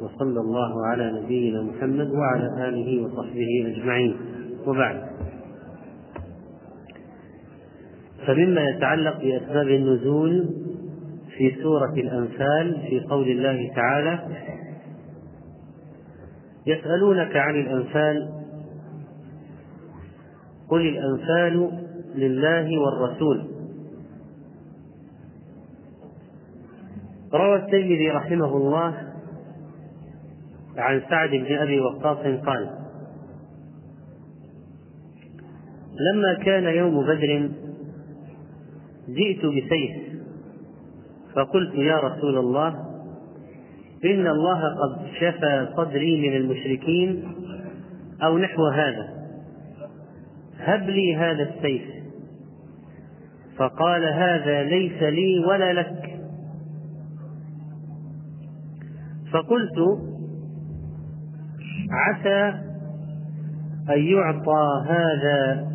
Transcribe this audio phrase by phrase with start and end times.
[0.00, 4.16] وصلى الله على نبينا محمد وعلى آله وصحبه أجمعين.
[4.66, 5.06] وبعد.
[8.26, 10.48] فمما يتعلق بأسباب النزول
[11.36, 14.18] في سورة الأنفال في قول الله تعالى
[16.66, 18.28] يسألونك عن الأنفال.
[20.68, 21.70] قل الأنفال
[22.14, 23.46] لله والرسول.
[27.34, 29.05] روى الترمذي رحمه الله
[30.78, 32.70] عن سعد بن أبي وقاص قال
[36.00, 37.50] لما كان يوم بدر
[39.08, 40.06] جئت بسيف
[41.34, 42.68] فقلت يا رسول الله
[44.04, 47.24] إن الله قد شفى صدري من المشركين
[48.22, 49.16] أو نحو هذا
[50.58, 51.82] هب لي هذا السيف.
[53.56, 56.18] فقال هذا ليس لي ولا لك.
[59.32, 59.78] فقلت
[61.90, 62.54] عسى
[63.90, 65.66] أن يعطى هذا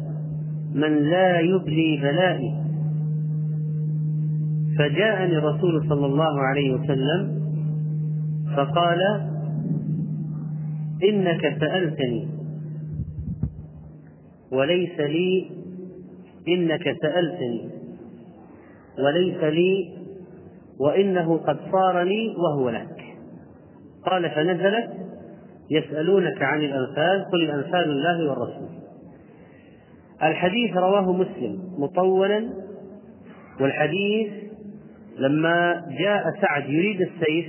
[0.73, 2.61] من لا يبلي بلائي
[4.79, 7.41] فجاءني الرسول صلى الله عليه وسلم
[8.55, 9.01] فقال
[11.03, 12.27] إنك سألتني
[14.51, 15.51] وليس لي
[16.47, 17.69] إنك سألتني
[18.99, 20.01] وليس لي
[20.79, 23.01] وإنه قد صار لي وهو لك.
[24.05, 25.00] قال فنزلت
[25.71, 28.69] يسألونك عن الأنفال قل الأنفال لله والرسول.
[30.23, 32.49] الحديث رواه مسلم مطولا
[33.61, 34.31] والحديث
[35.17, 37.45] لما جاء سعد يريد السيف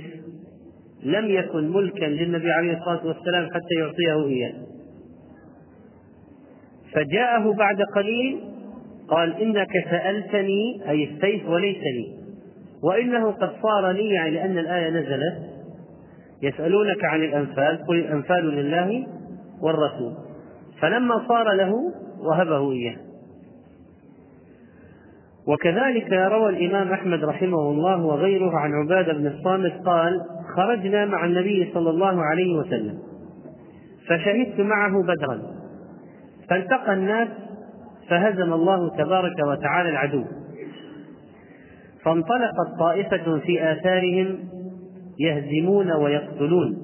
[1.03, 4.53] لم يكن ملكا للنبي عليه الصلاة والسلام حتى يعطيه إياه.
[6.93, 8.39] فجاءه بعد قليل
[9.07, 12.23] قال إنك سألتني أي السيف وليس لي
[12.83, 15.52] وإنه قد صار لي يعني لأن الآية نزلت
[16.43, 19.07] يسألونك عن الأنفال قل الأنفال لله
[19.61, 20.13] والرسول.
[20.81, 21.73] فلما صار له
[22.19, 22.95] وهبه إياه.
[25.47, 30.21] وكذلك روى الإمام أحمد رحمه الله وغيره عن عبادة بن الصامت قال
[30.55, 32.99] خرجنا مع النبي صلى الله عليه وسلم.
[34.07, 35.41] فشهدت معه بدرا.
[36.49, 37.27] فالتقى الناس
[38.09, 40.23] فهزم الله تبارك وتعالى العدو.
[42.03, 44.37] فانطلقت طائفة في آثارهم
[45.19, 46.77] يهزمون ويقتلون.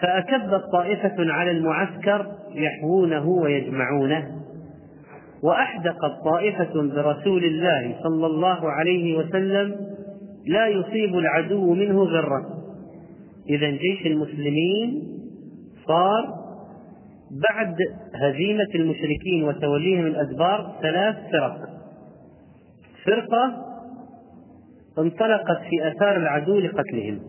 [0.00, 4.40] فأكبت طائفة على المعسكر يحوونه ويجمعونه.
[5.42, 9.76] وأحدقت طائفة برسول الله صلى الله عليه وسلم
[10.46, 12.46] لا يصيب العدو منه ذرة
[13.50, 15.02] إذا جيش المسلمين
[15.86, 16.40] صار
[17.50, 17.76] بعد
[18.14, 21.56] هزيمة المشركين وتوليهم الأدبار ثلاث فرق.
[23.04, 23.69] فرقة
[24.98, 27.20] انطلقت في آثار العدو لقتلهم.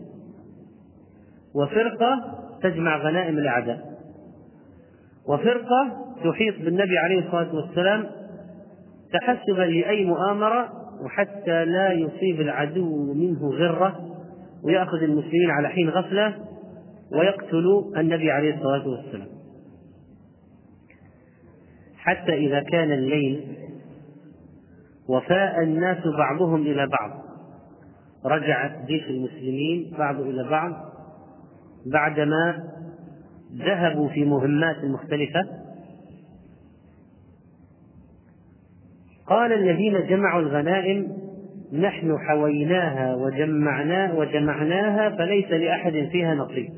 [1.56, 3.92] وفرقة تجمع غنائم الأعداء.
[5.28, 8.08] وفرقة تحيط بالنبي عليه الصلاة والسلام
[9.14, 10.70] تحسبا لأي مؤامرة
[11.06, 14.00] وحتى لا يصيب العدو منه غرة
[14.64, 16.36] ويأخذ المسلمين على حين غفلة
[17.12, 19.28] ويقتل النبي عليه الصلاة والسلام.
[21.98, 23.58] حتى إذا كان الليل
[25.10, 27.31] وفاء الناس بعضهم إلى بعض.
[28.26, 30.72] رجع جيش المسلمين بعض إلى بعض
[31.86, 32.64] بعدما
[33.56, 35.42] ذهبوا في مهمات مختلفة.
[39.28, 41.08] قال الذين جمعوا الغنائم
[41.74, 46.70] نحن حويناها وجمعناها وجمعناها فليس لأحد فيها نصيب.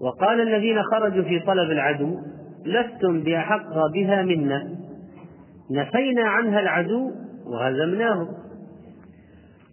[0.00, 2.18] وقال الذين خرجوا في طلب العدو
[2.66, 4.68] لستم بأحق بها منا
[5.70, 7.10] نفينا عنها العدو
[7.46, 8.28] وهزمناه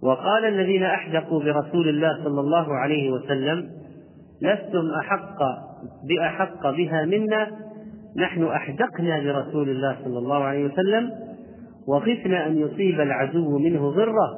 [0.03, 3.69] وقال الذين أحدقوا برسول الله صلى الله عليه وسلم
[4.41, 5.39] لستم أحق
[6.09, 7.47] بأحق بها منا
[8.17, 11.11] نحن أحدقنا برسول الله صلى الله عليه وسلم
[11.87, 14.37] وخفنا أن يصيب العدو منه غرة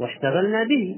[0.00, 0.96] واشتغلنا به.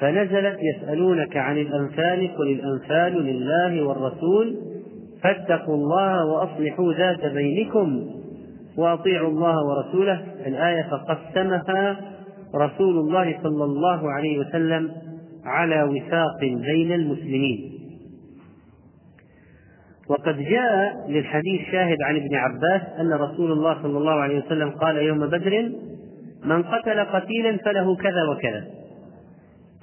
[0.00, 4.56] فنزلت يسألونك عن الأنفال قل الأنفال لله والرسول
[5.22, 8.06] فاتقوا الله وأصلحوا ذات بينكم
[8.78, 10.24] وأطيعوا الله ورسوله.
[10.46, 12.13] الآية فقسمها
[12.54, 14.92] رسول الله صلى الله عليه وسلم
[15.44, 17.74] على وفاق بين المسلمين.
[20.08, 24.96] وقد جاء للحديث شاهد عن ابن عباس أن رسول الله صلى الله عليه وسلم قال
[24.96, 25.72] يوم بدر
[26.44, 28.64] من قتل قتيلا فله كذا وكذا.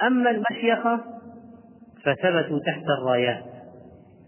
[0.08, 1.00] أما المشيخة
[2.04, 3.44] فثبتوا تحت الرايات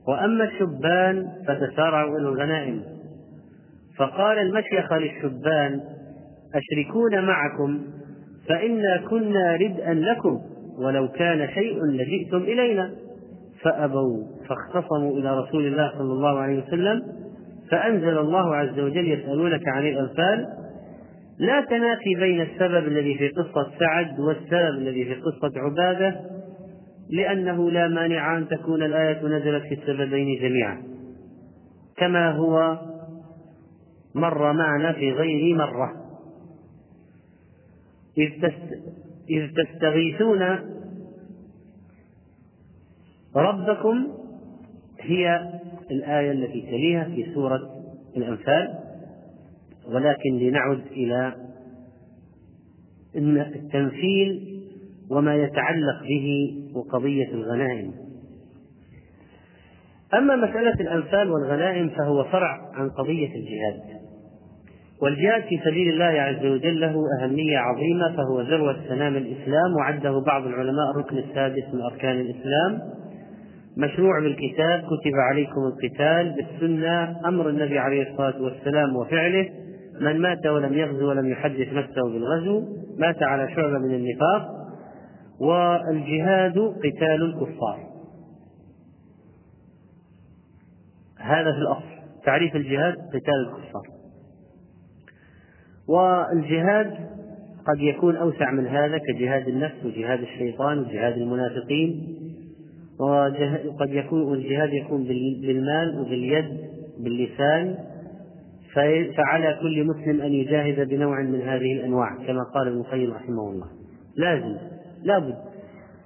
[0.07, 2.84] وأما الشبان فتسارعوا إلى الغنائم.
[3.98, 5.81] فقال المشيخة للشبان
[6.56, 7.81] أشركون معكم؟
[8.50, 10.40] فإنا كنا ردءا لكم
[10.86, 12.92] ولو كان شيء لجئتم إلينا.
[13.63, 17.01] فأبوا فاختصموا إلى رسول الله صلى الله عليه وسلم
[17.72, 20.48] فأنزل الله عز وجل يسألونك عن الأنفال
[21.40, 26.19] لا تنافي بين السبب الذي في قصة سعد والسبب الذي في قصة عبادة
[27.10, 30.84] لأنه لا مانع أن تكون الآية نزلت في السببين جميعا.
[31.98, 32.78] كما هو
[34.16, 36.02] مر معنا في غير مرة.
[39.30, 40.42] إذ تستغيثون
[43.36, 44.07] ربكم
[45.00, 45.51] هي
[45.92, 47.60] الآية التي تليها في سورة
[48.18, 48.80] الأنفال.
[49.88, 51.36] ولكن لنعد إلى
[53.15, 54.59] التمثيل
[55.09, 57.94] وما يتعلق به وقضية الغنائم.
[60.13, 64.02] أما مسألة الأنفال والغنائم فهو فرع عن قضية الجهاد.
[65.03, 70.45] والجهاد في سبيل الله عز وجل له أهمية عظيمة فهو ذروة سنام الإسلام وعده بعض
[70.45, 72.79] العلماء الركن السادس من أركان الإسلام.
[73.77, 79.50] مشروع بالكتاب كتب عليكم القتال بالسنة أمر النبي عليه الصلاة والسلام وفعله.
[80.01, 82.63] من مات ولم يغزو ولم يحدث نفسه بالغزو
[82.97, 84.49] مات على شعبة من النفاق.
[85.39, 87.79] والجهاد قتال الكفار.
[91.19, 91.94] هذا في الأصل
[92.25, 93.93] تعريف الجهاد قتال الكفار.
[95.88, 96.94] والجهاد
[97.68, 102.18] قد يكون أوسع من هذا كجهاد النفس وجهاد الشيطان وجهاد المنافقين.
[103.00, 105.03] وقد يكون الجهاد يكون
[105.41, 106.45] بالمال وباليد
[107.00, 107.77] باللسان.
[109.18, 113.68] فعلى كل مسلم أن يجاهد بنوع من هذه الأنواع كما قال ابن القيم رحمه الله.
[114.18, 114.57] لازم
[115.03, 115.35] لابد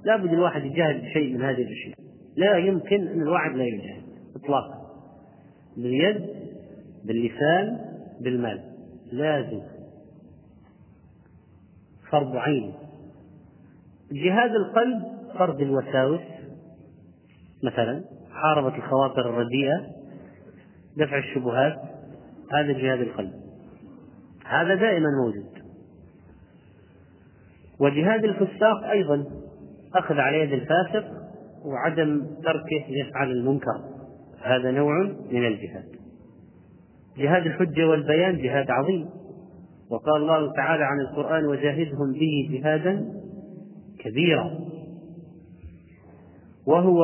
[0.06, 1.96] لابد الواحد يجاهد بشيء من هذه الأشياء.
[2.38, 4.04] لا يمكن أن الواحد لا يجاهد
[4.36, 4.78] إطلاقا.
[5.78, 6.22] باليد
[7.06, 7.78] باللسان
[8.22, 8.60] بالمال.
[9.12, 9.62] لازم.
[12.12, 12.74] فرض عين.
[14.12, 15.04] جهاد القلب
[15.38, 16.22] فرض الوساوس.
[17.64, 19.88] مثلا حاربت الخواطر الرديئة
[20.98, 21.82] دفع الشبهات
[22.52, 23.34] هذا جهاد القلب.
[24.46, 25.58] هذا دائما موجود.
[27.80, 29.26] وجهاد الفساق أيضا
[29.96, 31.12] أخذ على يد الفاسق
[31.66, 33.84] وعدم تركه يفعل المنكر.
[34.42, 35.97] هذا نوع من الجهاد.
[37.18, 39.10] جهاد الحجة والبيان جهاد عظيم.
[39.92, 43.06] وقال الله تعالى عن القرآن وجاهدهم به جهادا
[44.00, 44.52] كبيرا
[46.68, 47.00] وهو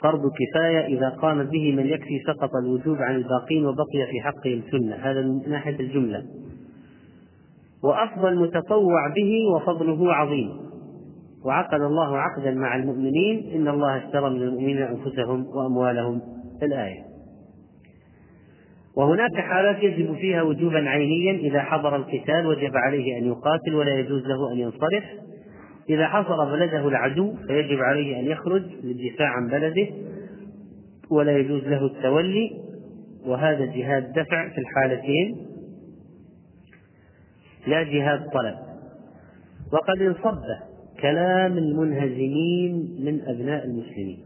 [0.00, 4.94] فرض كفاية إذا قام به من يكفي سقط الوجوب عن الباقين وبقي في حقه السنة
[4.94, 6.24] هذا من ناحية الجملة.
[7.84, 10.50] وأفضل متطوع به وفضله عظيم.
[11.44, 16.20] وعقد الله عقدا مع المؤمنين إن الله اشترى من المؤمنين أنفسهم وأموالهم.
[16.62, 17.05] الآية.
[18.96, 24.26] وهناك حالات يجب فيها وجوبا عينيا إذا حضر القتال وجب عليه أن يقاتل ولا يجوز
[24.26, 25.04] له أن ينصرف.
[25.90, 29.86] إذا حصر بلده العدو فيجب عليه أن يخرج للدفاع عن بلده
[31.10, 32.50] ولا يجوز له التولي.
[33.26, 35.36] وهذا جهاد دفع في الحالتين.
[37.66, 38.54] لا جهاد طلب.
[39.72, 40.42] وقد انصب
[41.00, 44.18] كلام المنهزمين من أبناء المسلمين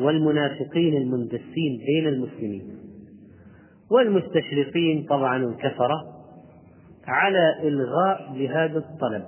[0.00, 2.87] والمنافقين المندسين بين المسلمين.
[3.90, 6.18] والمستشرقين طبعا الكفرة
[7.06, 9.24] على إلغاء جهاد الطلب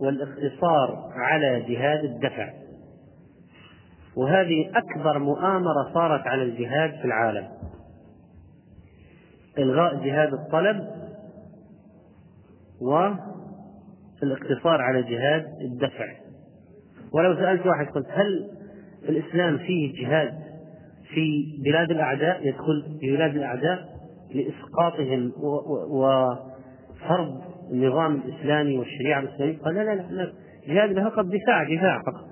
[0.00, 2.52] والإقتصار على جهاد الدفع.
[4.16, 7.48] وهذه أكبر مؤامرة صارت على الجهاد في العالم.
[9.58, 10.88] إلغاء جهاد الطلب
[14.22, 16.06] والاقتصار على جهاد الدفع.
[17.12, 18.50] ولو سألت واحد قلت هل
[19.08, 20.47] الإسلام فيه جهاد
[21.14, 23.88] في بلاد الأعداء يدخل في بلاد الأعداء
[24.34, 25.32] لإسقاطهم
[25.90, 29.58] وفرض النظام الإسلامي والشريعة الإسلامية.
[29.58, 30.32] قال لا لا لا
[30.68, 32.28] جهاد فقط دفاع دفاع فقط.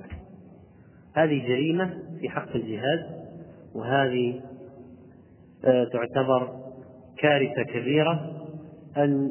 [1.15, 1.91] هذه جريمة
[2.21, 3.07] في حق الجهاد
[3.75, 4.41] وهذه
[5.65, 6.49] آه، تعتبر
[7.19, 8.33] كارثة كبيرة
[8.97, 9.31] أن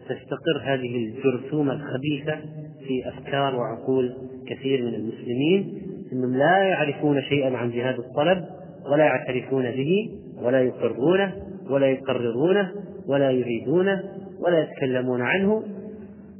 [0.00, 2.40] تستقر هذه الجرثومة الخبيثة
[2.86, 4.14] في أفكار وعقول
[4.46, 5.87] كثير من المسلمين.
[6.12, 8.44] أنهم لا يعرفون شيئا عن جهاد الطلب
[8.92, 10.10] ولا يعترفون به
[10.42, 11.32] ولا يقرونه
[11.70, 12.72] ولا يقررونه
[13.06, 14.02] ولا يريدونه
[14.40, 15.62] ولا يتكلمون عنه.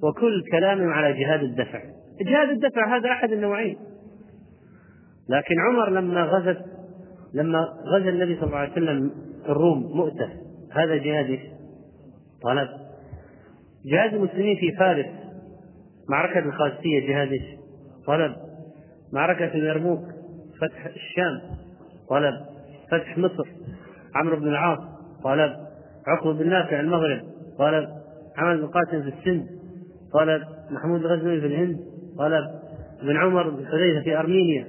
[0.02, 1.82] وكل كلامهم على جهاد الدفع.
[2.22, 3.76] جهاد الدفع هذا أحد النوعين.
[5.28, 6.64] لكن عمر لما غزت
[7.34, 9.10] لما غزا النبي صلى الله عليه وسلم
[9.48, 10.28] الروم مؤتة
[10.72, 11.38] هذا جهاد
[12.42, 12.68] طلب.
[13.87, 15.06] جهاد المسلمين في فارس
[16.10, 17.30] معركة القادسية جهاد؟
[18.06, 18.47] طلب.
[19.12, 20.02] معركة اليرموك
[20.60, 21.40] فتح الشام
[22.08, 22.34] طلب
[22.90, 23.48] فتح مصر
[24.14, 24.78] عمرو بن العاص
[25.24, 25.56] طلب
[26.06, 27.20] عقبة بن نافع المغرب
[27.58, 27.88] طلب
[28.36, 29.46] عمل بن قاسم في السند
[30.12, 31.78] طلب محمود الغزنوي في الهند
[32.18, 32.44] طلب
[33.02, 34.68] ابن عمر بن حذيفة في أرمينيا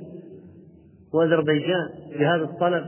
[1.13, 2.85] وأذربيجان بهذا الطلب.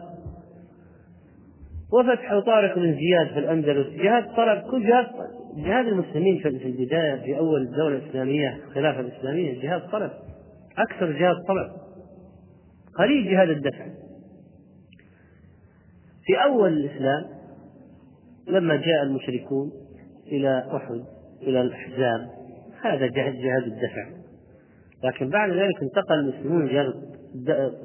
[1.94, 5.06] وفتح طارق بن زياد في الأندلس جهاد طلب كل جهاد
[5.58, 10.12] جهاد المسلمين في البداية في أول الدولة الإسلامية الخلافة الإسلامية جهاد طلب.
[10.90, 11.72] أكثر جهاد طلب
[12.98, 13.86] قليل جهاد الدفع.
[16.24, 17.26] في أول الإسلام
[18.48, 19.72] لما جاء المشركون
[20.28, 21.04] إلى أحد
[21.42, 22.30] إلى الأحزاب
[22.82, 24.10] هذا جهاد جهاد الدفع.
[25.04, 26.94] لكن بعد ذلك انتقل المسلمون جهاد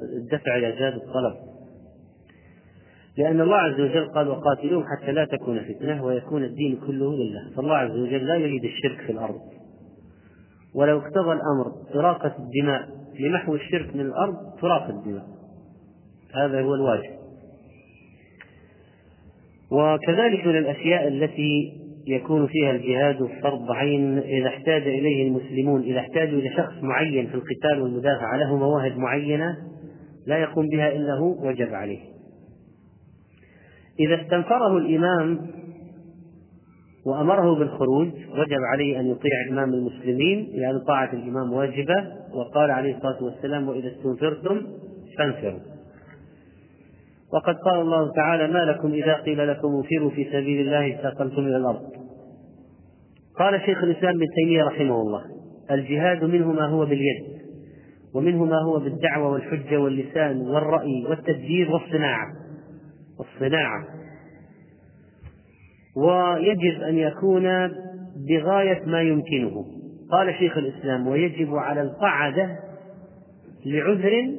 [0.01, 1.47] الدفع إلى جهاد الطلب.
[3.17, 7.55] لأن الله عز وجل قال وقاتلوهم حتى لا تكون فتنة ويكون الدين كله لله.
[7.55, 9.56] فالله عز وجل لا يريد الشرك في الأرض.
[10.77, 15.25] ولو اقتضى الأمر إراقة الدماء لمحو الشرك من الأرض تراق الدماء.
[16.35, 17.17] هذا هو الواجب.
[19.71, 21.73] وكذلك من الأشياء التي
[22.07, 27.35] يكون فيها الجهاد فرض عين إذا احتاج إليه المسلمون إذا احتاجوا إلى شخص معين في
[27.35, 29.57] القتال والمدافعة له مواهب معينة
[30.27, 31.99] لا يقوم بها إلا هو وجب عليه.
[33.99, 35.47] إذا استنفره الإمام
[37.07, 41.95] وأمره بالخروج وجب عليه أن يطيع إمام المسلمين لأن طاعة الإمام واجبة
[42.33, 44.61] وقال عليه الصلاة والسلام وإذا استنفرتم
[45.17, 45.59] فانفروا.
[47.33, 51.57] وقد قال الله تعالى ما لكم إذا قيل لكم انفروا في سبيل الله استقلتم إلى
[51.57, 51.81] الأرض.
[53.39, 55.21] قال شيخ الإسلام ابن تيمية رحمه الله
[55.71, 57.23] الجهاد منه ما هو باليد
[58.13, 62.27] ومنه ما هو بالدعوة والحجة واللسان والرأي والتدبير والصناعة
[63.19, 63.83] والصناعة
[65.97, 67.43] ويجب أن يكون
[68.29, 69.65] بغاية ما يمكنه.
[70.11, 72.59] قال شيخ الإسلام ويجب على القعدة
[73.65, 74.31] لعذر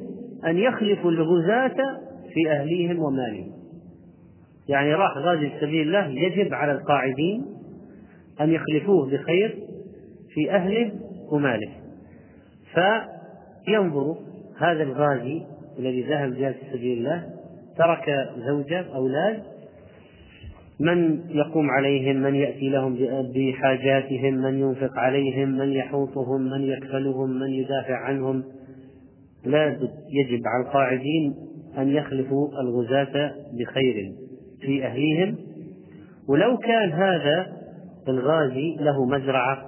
[0.45, 1.75] أن يخلفوا الغزاة
[2.33, 3.51] في أهليهم ومالهم.
[4.69, 7.45] يعني راح غازي سبيل الله يجب على القاعدين
[8.41, 9.57] أن يخلفوه بخير
[10.33, 10.91] في أهله
[11.31, 11.69] وماله.
[12.73, 14.15] فينظر
[14.57, 15.41] هذا الغازي
[15.79, 17.23] الذي ذهب في سبيل الله
[17.77, 19.43] ترك زوجة أولاد
[20.79, 22.97] من يقوم عليهم من يأتي لهم
[23.35, 28.43] بحاجاتهم من ينفق عليهم من يحوطهم من يكفلهم من يدافع عنهم.
[29.45, 29.67] لا
[30.11, 31.33] يجب على القاعدين
[31.77, 34.11] أن يخلفوا الغزاة بخير
[34.61, 35.35] في أهليهم.
[36.29, 37.47] ولو كان هذا
[38.07, 39.65] الغازي له مزرعة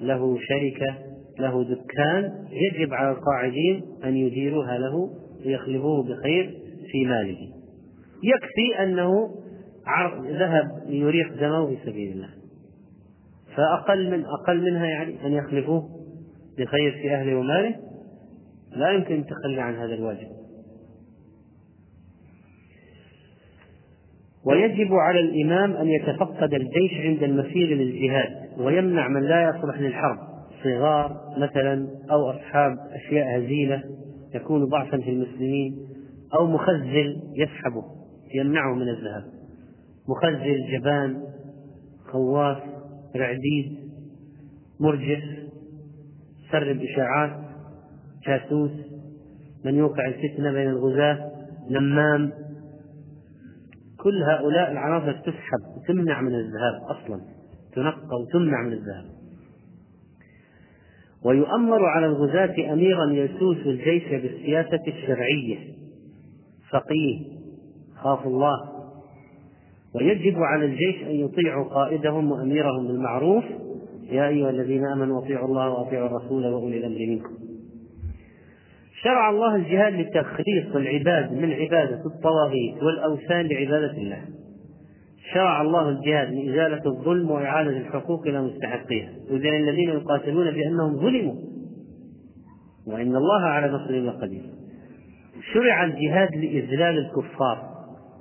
[0.00, 0.94] له شركة
[1.38, 5.10] له دكان يجب على القاعدين أن يديروها له
[5.46, 6.54] ويخلفوه بخير
[6.92, 7.38] في ماله.
[8.24, 9.10] يكفي أنه
[10.24, 12.28] ذهب ليريق دمه في سبيل الله.
[13.56, 15.88] فأقل من أقل منها يعني أن يخلفوه
[16.58, 17.76] بخير في أهله وماله.
[18.76, 20.28] لا يمكن التخلي عن هذا الواجب.
[24.46, 30.18] ويجب على الإمام أن يتفقد الجيش عند المسير للجهاد ويمنع من لا يصلح للحرب.
[30.64, 33.82] صغار مثلا أو أصحاب أشياء هزيلة
[34.34, 35.76] يكون ضعفا في المسلمين
[36.34, 37.84] أو مخزل يسحبه
[38.34, 39.43] يمنعه من الذهاب.
[40.08, 41.22] مخزل جبان
[42.12, 42.62] خواف
[43.16, 43.78] رعديد
[44.80, 45.22] مرجف
[46.52, 47.44] سرب إشاعات
[48.26, 48.70] جاسوس
[49.64, 51.30] من يوقع الفتنة بين الغزاة
[51.70, 52.32] نمام.
[54.00, 57.20] كل هؤلاء العناصر تسحب وتمنع من الذهاب أصلا
[57.72, 59.04] تنقى وتمنع من الذهاب.
[61.24, 65.74] ويؤمر على الغزاة أميرا يسوس الجيش بالسياسة الشرعية.
[66.70, 67.38] فقيه
[67.96, 68.73] خاف الله.
[69.94, 73.44] ويجب على الجيش أن يطيعوا قائدهم وأميرهم بالمعروف.
[74.10, 77.34] يا أيها الذين آمنوا أطيعوا الله وأطيعوا الرسول وأولي الأمر منكم.
[79.02, 84.22] شرع الله الجهاد لتخليص العباد من عبادة الطواغيت والأوثان لعبادة الله.
[85.32, 89.10] شرع الله الجهاد لإزالة الظلم وإعادة الحقوق إلى مستحقيها.
[89.30, 91.34] وذل الذين يقاتلون بأنهم ظلموا.
[92.86, 94.42] وإن الله على نصرهم لقدير
[95.52, 97.73] شرع الجهاد لإذلال الكفار.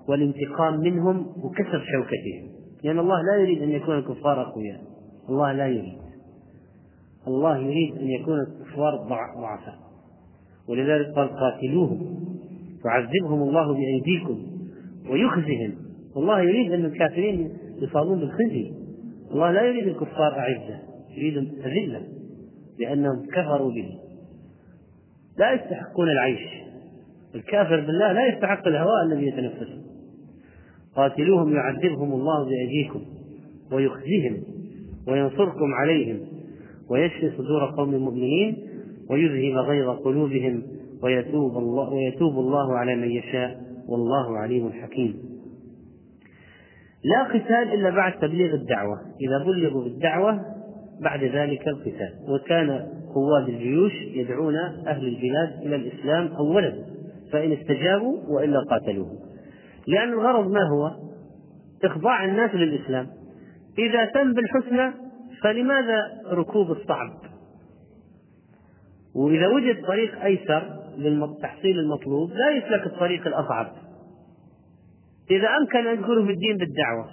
[0.07, 2.53] والانتقام منهم وكسر شوكتهم.
[2.83, 4.81] لأن الله لا يريد أن يكون الكفار أقوياء.
[5.29, 5.97] الله لا يريد.
[7.27, 8.95] الله يريد أن يكون الكفار
[9.41, 9.75] ضعفاء.
[10.69, 12.25] ولذلك قال قاتلوهم.
[12.85, 14.45] يعذبهم الله بأيديكم
[15.09, 15.75] ويخزهم.
[16.15, 18.71] والله يريد أن الكافرين يصابون بالخزي.
[19.31, 20.79] الله لا يريد الكفار أعزة.
[21.17, 22.01] يريد أذلة
[22.79, 23.89] لأنهم كفروا به.
[25.37, 26.63] لا يستحقون العيش.
[27.35, 29.82] الكافر بالله لا يستحق الهواء الذي يتنفسه.
[30.95, 33.01] قاتلوهم يعذبهم الله بأيديكم
[33.71, 34.43] ويخزيهم
[35.07, 36.19] وينصركم عليهم
[36.89, 38.57] ويشفي صدور قوم مؤمنين
[39.09, 40.63] ويذهب غيظ قلوبهم
[41.03, 45.15] ويتوب الله ويتوب الله على من يشاء والله عليم حكيم.
[47.03, 50.39] لا قتال إلا بعد تبليغ الدعوة، إذا بلغوا بالدعوة
[51.01, 52.13] بعد ذلك القتال.
[52.29, 52.69] وكان
[53.15, 54.55] قواد الجيوش يدعون
[54.87, 56.73] أهل البلاد إلى الإسلام أولا
[57.31, 59.22] فإن استجابوا وإلا قاتلوهم.
[59.87, 60.91] لأن الغرض ما هو؟
[61.83, 63.07] إخضاع الناس للإسلام.
[63.77, 64.91] إذا تم بالحسنى
[65.41, 67.09] فلماذا ركوب الصعب؟
[69.15, 70.63] وإذا وجد طريق أيسر
[70.97, 73.67] للتحصيل المطلوب لا يسلك الطريق الأصعب.
[75.31, 77.09] إذا أمكن أن يدخلوا في الدين بالدعوة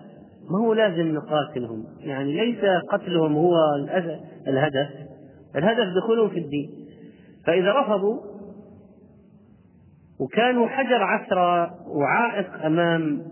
[0.50, 3.54] ما هو لازم نقاتلهم؟ يعني ليس قتلهم هو
[4.46, 4.90] الهدف.
[5.56, 6.70] الهدف دخولهم في الدين.
[7.46, 8.29] فإذا رفضوا
[10.20, 13.22] وكانوا حجر عثرة وعائق أمام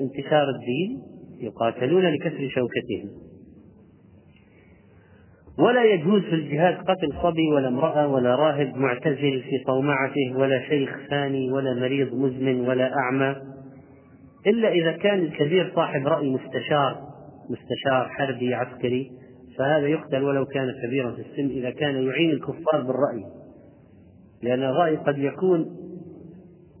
[0.00, 1.02] انتشار الدين
[1.40, 3.10] يقاتلون لكسر شوكتهم.
[5.58, 10.98] ولا يجوز في الجهاد قتل صبي ولا امرأة ولا راهب معتزل في صومعته ولا شيخ
[11.10, 13.36] ثاني ولا مريض مزمن ولا أعمى.
[14.46, 17.00] إلا إذا كان الكبير صاحب رأي مستشار
[17.50, 19.10] مستشار حربي عسكري
[19.58, 23.24] فهذا يقتل ولو كان كبيرا في السن إذا كان يعين الكفار بالرأي.
[24.42, 25.81] لأن الرأي قد يكون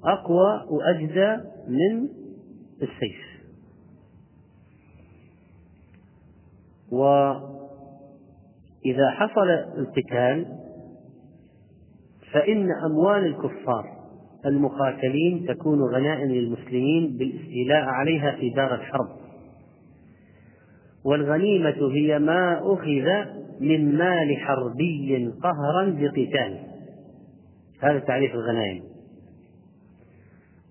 [0.04, 1.36] أقوى وأجدى
[1.68, 2.08] من
[2.82, 3.32] السيف.
[6.92, 7.50] وإذا
[9.10, 10.46] حصل القتال
[12.32, 13.84] فإن أموال الكفار
[14.46, 19.08] المقاتلين تكون غنائم للمسلمين بالاستيلاء عليها في دار الحرب.
[21.04, 26.58] والغنيمة هي ما أخذ من مال حربي قهرا بقتال.
[27.80, 28.91] هذا تعريف الغنائم.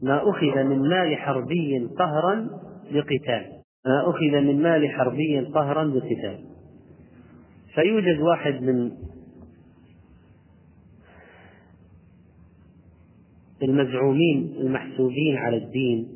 [0.02, 2.50] ما أخذ من مال حربي قهرا
[2.92, 3.52] بقتال.
[3.86, 6.40] ما أخذ من مال حربي قهرا بقتال.
[7.76, 8.92] فيوجد واحد من
[13.64, 16.08] المزعومين المحسوبين على الدين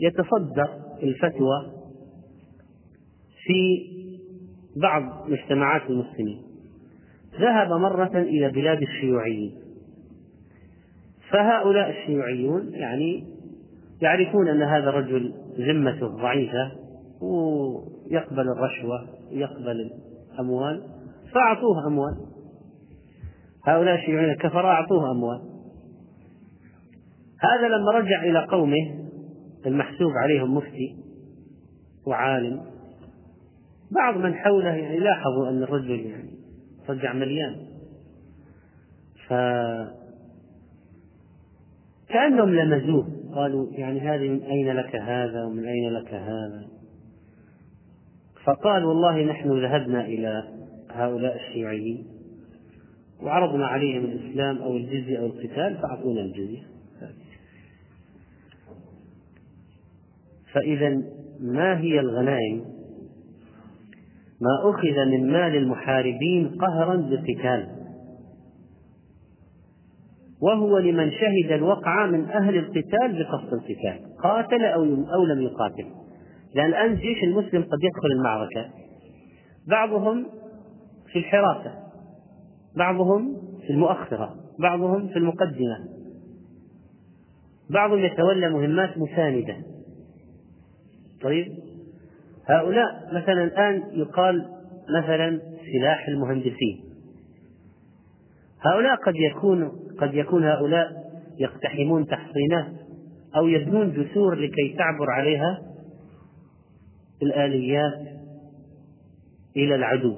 [0.00, 0.68] يتصدر
[1.02, 1.72] الفتوى
[3.44, 3.86] في
[4.76, 6.42] بعض مجتمعات المسلمين.
[7.40, 9.63] ذهب مرة إلى بلاد الشيوعيين.
[11.34, 13.24] فهؤلاء الشيوعيون يعني
[14.02, 16.72] يعرفون أن هذا الرجل ذمته ضعيفة
[17.20, 19.90] ويقبل الرشوة ويقبل
[20.32, 20.82] الأموال
[21.32, 22.16] فأعطوه أموال.
[23.64, 25.40] هؤلاء الشيوعيين الكفرة أعطوه أموال.
[27.40, 29.08] هذا لما رجع إلى قومه
[29.66, 30.96] المحسوب عليهم مفتي
[32.06, 32.60] وعالم
[33.90, 36.30] بعض من حوله يعني لاحظوا أن الرجل يعني
[36.88, 37.56] رجع مليان.
[39.28, 39.32] ف
[42.14, 46.64] كأنهم لمزوه قالوا يعني هذه من أين لك هذا ومن أين لك هذا؟
[48.44, 50.48] فقال والله نحن ذهبنا إلى
[50.90, 52.06] هؤلاء الشيوعيين
[53.22, 56.62] وعرضنا عليهم الإسلام أو الجزية أو القتال فأعطونا الجزية.
[60.52, 61.02] فإذا
[61.40, 62.64] ما هي الغنائم؟
[64.40, 67.83] ما أخذ من مال المحاربين قهرا بالقتال.
[70.44, 75.86] وهو لمن شهد الوقعة من أهل القتال بقصد القتال قاتل أو أو لم يقاتل.
[76.54, 78.70] لأن الآن الجيش المسلم قد يدخل المعركة.
[79.68, 80.26] بعضهم
[81.12, 81.74] في الحراسة
[82.76, 85.78] بعضهم في المؤخرة بعضهم في المقدمة.
[87.70, 89.56] بعضهم يتولى مهمات مساندة.
[91.22, 91.46] طيب؟
[92.46, 94.46] هؤلاء مثلا الآن يقال
[94.98, 95.40] مثلا
[95.72, 96.83] سلاح المهندسين.
[98.64, 101.04] هؤلاء قد يكون قد يكون هؤلاء
[101.38, 102.72] يقتحمون تحصينات
[103.36, 105.58] أو يبنون جسور لكي تعبر عليها
[107.22, 108.00] الآليات
[109.56, 110.16] إلى العدو.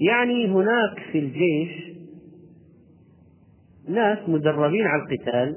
[0.00, 1.92] يعني هناك في الجيش
[3.88, 5.56] ناس مدربين على القتال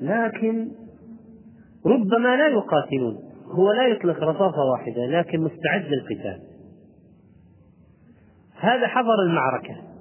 [0.00, 0.68] لكن
[1.86, 3.18] ربما لا يقاتلون.
[3.44, 6.40] هو لا يطلق رصاصة واحدة لكن مستعد للقتال.
[8.60, 9.91] هذا حضر المعركة.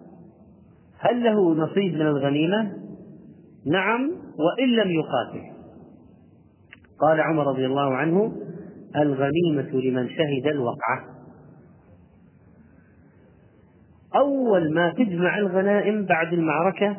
[1.01, 2.71] هل له نصيب من الغنيمة؟
[3.65, 5.51] نعم وإن لم يقاتل
[6.99, 8.31] قال عمر رضي الله عنه
[8.95, 11.05] الغنيمة لمن شهد الوقعة.
[14.15, 16.97] أول ما تجمع الغنائم بعد المعركة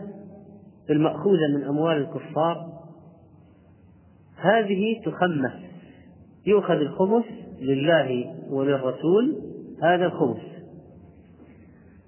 [0.91, 2.73] المأخوذة من أموال الكفار
[4.37, 5.53] هذه تخمس.
[6.47, 7.25] يؤخذ الخمس
[7.61, 9.37] لله وللرسول
[9.83, 10.52] هذا الخمس.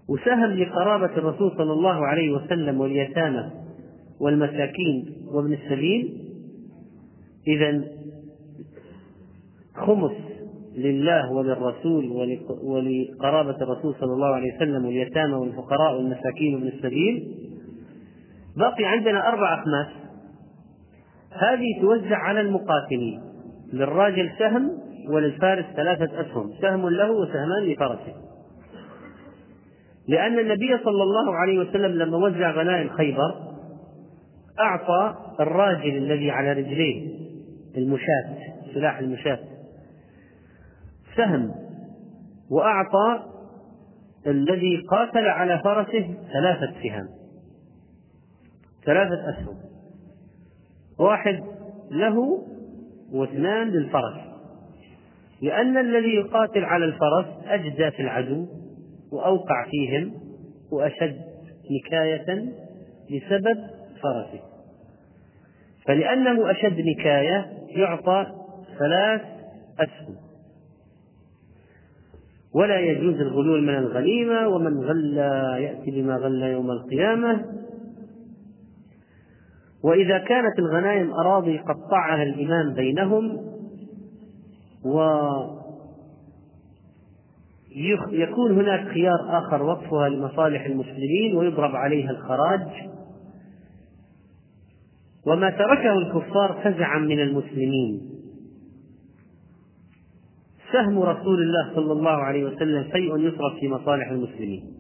[0.09, 3.51] وسهم لقرابة الرسول صلى الله عليه وسلم واليتامى
[4.21, 6.21] والمساكين وابن السبيل.
[7.49, 7.85] إذا
[9.77, 10.12] خمس
[10.77, 12.07] لله وللرسول
[12.62, 17.35] ولقرابة الرسول صلى الله عليه وسلم واليتامى والفقراء والمساكين وابن السبيل.
[18.57, 19.87] باقي عندنا أربع أخماس.
[21.33, 23.21] هذه توزع على المقاتلين
[23.73, 24.71] للراجل سهم
[25.09, 28.34] وللفارس ثلاثة أسهم سهم له وسهمان لفرسه.
[30.09, 33.35] لأن النبي صلى الله عليه وسلم لما وزع غنائم خيبر
[34.61, 37.09] أعطى الراجل الذي على رجليه
[37.77, 38.37] المشاة
[38.75, 39.38] سلاح المشاة
[41.17, 41.55] سهم
[42.51, 43.23] وأعطى
[44.27, 47.09] الذي قاتل على فرسه ثلاثة سهام
[48.85, 49.57] ثلاثة أسهم
[50.99, 51.43] واحد
[51.90, 52.45] له
[53.12, 54.21] واثنان للفرس
[55.43, 58.47] لأن الذي يقاتل على الفرس أجدى في العدو.
[59.14, 60.12] وأوقع فيهم
[60.72, 61.20] وأشد
[61.70, 62.53] نكاية
[63.11, 63.59] بسبب
[64.03, 64.40] فرسه.
[65.87, 67.46] فلأنه أشد نكاية
[67.77, 68.27] يعطى
[68.79, 69.22] ثلاث
[69.81, 70.16] أسهم.
[72.55, 75.16] ولا يجوز الغلول من الغنيمة ومن غل
[75.62, 77.44] يأتي بما غل يوم القيامة.
[79.85, 83.55] وإذا كانت الغنائم أراضي قطعها الإمام بينهم
[84.85, 84.98] و
[88.13, 92.69] يكون هناك خيار آخر وقفها لمصالح المسلمين ويضرب عليها الخراج.
[95.27, 98.11] وما تركه الكفار فزعا من المسلمين.
[100.73, 104.75] سهم رسول الله صلى الله عليه وسلم شيء يصرف في مصالح المسلمين.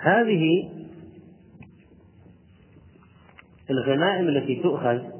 [0.00, 0.70] هذه
[3.70, 5.17] الغنائم التي تؤخذ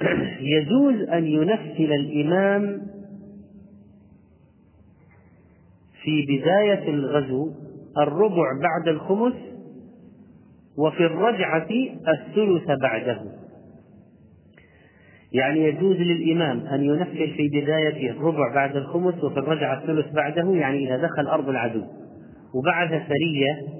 [0.56, 2.82] يجوز أن ينفل الإمام
[6.02, 7.50] في بداية الغزو
[7.98, 9.34] الربع بعد الخمس
[10.78, 11.68] وفي الرجعة
[12.08, 13.20] الثلث بعده.
[15.32, 20.86] يعني يجوز للإمام أن ينفل في بداية الربع بعد الخمس وفي الرجعة الثلث بعده يعني
[20.86, 21.82] إذا دخل أرض العدو.
[22.54, 23.75] وبعث سرية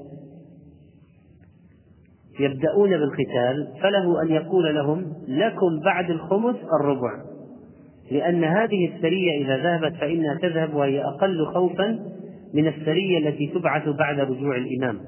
[2.40, 7.11] يبدأون بالقتال فله أن يقول لهم لكم بعد الخمس الربع.
[8.11, 11.99] لأن هذه السرية إذا ذهبت فإنها تذهب وهي أقل خوفا
[12.55, 14.99] من السرية التي تبعث بعد رجوع الإمام.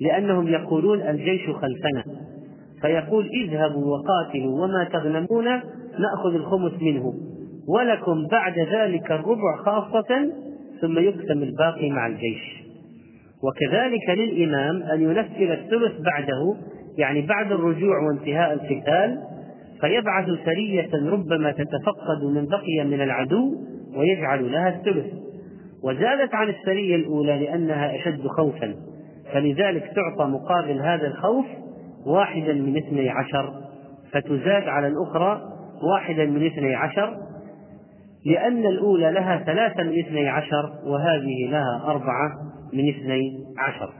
[0.00, 2.04] لأنهم يقولون الجيش خلفنا.
[2.80, 5.44] فيقول اذهبوا وقاتلوا وما تغنمون
[5.98, 7.14] نأخذ الخمس منه.
[7.68, 10.30] ولكم بعد ذلك الربع خاصة.
[10.80, 12.63] ثم يقسم الباقي مع الجيش.
[13.44, 16.56] وكذلك للإمام أن ينفذ الثلث بعده
[16.98, 19.18] يعني بعد الرجوع وانتهاء القتال
[19.80, 23.54] فيبعث سرية ربما تتفقد من بقي من العدو
[23.96, 25.06] ويجعل لها الثلث.
[25.84, 28.74] وزادت عن السرية الأولى لأنها أشد خوفا
[29.32, 31.46] فلذلك تعطى مقابل هذا الخوف
[32.06, 33.52] واحدا من اثني عشر
[34.12, 35.42] فتزاد على الأخرى
[35.92, 37.16] واحدا من اثني عشر
[38.26, 42.30] لأن الأولى لها ثلاثة من اثني عشر وهذه لها أربعة.
[42.72, 43.92] من اثني عشر.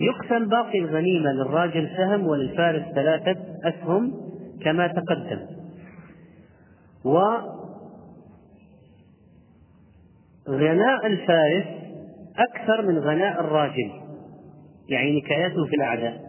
[0.00, 4.12] يقسم باقي الغنيمة للراجل سهم وللفارس ثلاثة أسهم
[4.62, 5.46] كما تقدم.
[10.48, 11.66] وغناء الفارس
[12.38, 13.90] أكثر من غناء الراجل
[14.88, 16.20] يعني نكايته في الأعداء.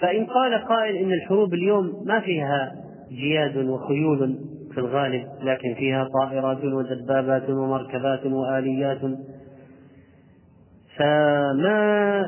[0.00, 2.72] فإن قال قائل إن الحروب اليوم ما فيها
[3.10, 4.38] جياد وخيول
[4.72, 9.00] في الغالب لكن فيها طائرات ودبابات ومركبات وآليات
[11.00, 12.24] فما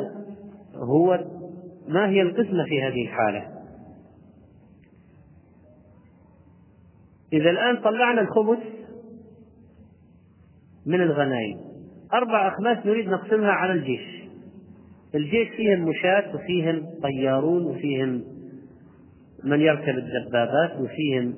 [0.74, 1.24] هو
[1.88, 3.48] ما هي القسمة في هذه الحالة؟
[7.32, 8.58] إذا الآن طلعنا الخبز
[10.86, 11.58] من الغنائم.
[12.14, 14.22] أربع أخماس نريد نقسمها على الجيش.
[15.14, 18.24] الجيش فيهم مشاة وفيهم طيارون وفيهم
[19.44, 21.34] من يركب الدبابات وفيهم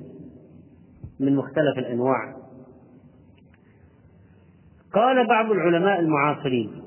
[1.19, 2.35] من مختلف الأنواع.
[4.93, 6.84] قال بعض العلماء المعاصرين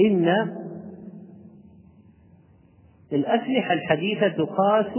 [0.00, 0.28] إن
[3.12, 4.92] الأسلحة الحديثة تقاس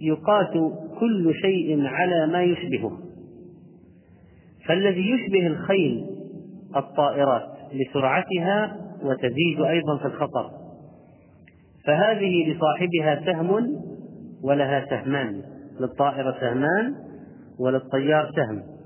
[0.00, 0.52] يقاس
[1.00, 2.98] كل شيء على ما يشبهه.
[4.66, 6.06] فالذي يشبه الخيل
[6.76, 10.50] الطائرات لسرعتها وتزيد أيضا في الخطر.
[11.86, 13.66] فهذه لصاحبها سهم
[14.42, 15.42] ولها سهمان
[15.80, 16.94] للطائرة سهمان
[17.60, 18.79] وللطيار سهم.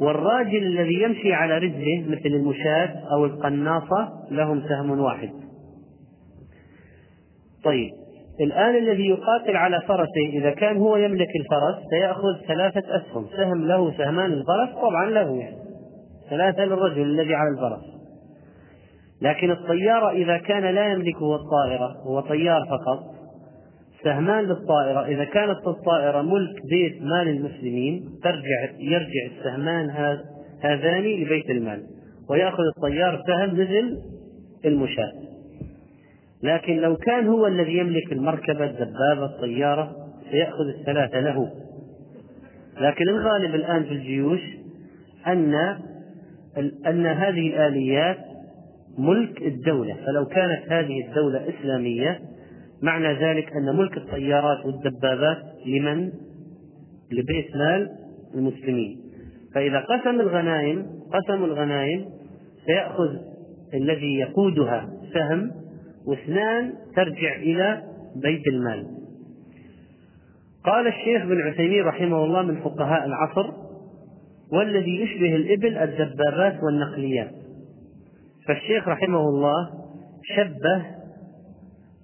[0.00, 5.30] والراجل الذي يمشي على رجله مثل المشاة أو القناصة لهم سهم واحد.
[7.64, 7.90] طيب
[8.40, 13.26] الآن الذي يقاتل على فرسه إذا كان هو يملك الفرس سيأخذ ثلاثة أسهم.
[13.36, 15.56] سهم له سهمان الفرس؟ طبعا له يعني.
[16.30, 17.96] ثلاثة للرجل الذي على الفرس.
[19.22, 23.15] لكن الطيارة إذا كان لا يملكه الطائرة هو طيار فقط
[24.06, 25.06] سهمان للطائرة.
[25.06, 29.90] إذا كانت الطائرة ملك بيت مال المسلمين ترجع يرجع السهمان
[30.60, 31.82] هذان لبيت المال
[32.30, 33.98] ويأخذ الطيار سهم مثل
[34.64, 35.12] المشاة.
[36.42, 39.96] لكن لو كان هو الذي يملك المركبة الدبابة الطيارة
[40.30, 41.50] سيأخذ الثلاثة له.
[42.80, 44.40] لكن الغالب الآن في الجيوش
[45.26, 45.54] أن
[46.86, 48.18] أن هذه الآليات
[48.98, 49.96] ملك الدولة.
[50.06, 52.35] فلو كانت هذه الدولة إسلامية
[52.82, 56.12] معنى ذلك أن ملك الطيارات والدبابات لمن؟
[57.12, 57.88] لبيت مال
[58.34, 59.00] المسلمين.
[59.54, 62.04] فإذا قسم الغنائم قسموا الغنائم
[62.66, 63.08] سيأخذ
[63.74, 65.50] الذي يقودها سهم
[66.06, 67.82] واثنان ترجع إلى
[68.22, 68.86] بيت المال.
[70.64, 73.52] قال الشيخ بن عثيمين رحمه الله من فقهاء العصر
[74.52, 77.30] والذي يشبه الإبل الدبابات والنقليات.
[78.48, 79.70] فالشيخ رحمه الله
[80.24, 80.95] شبه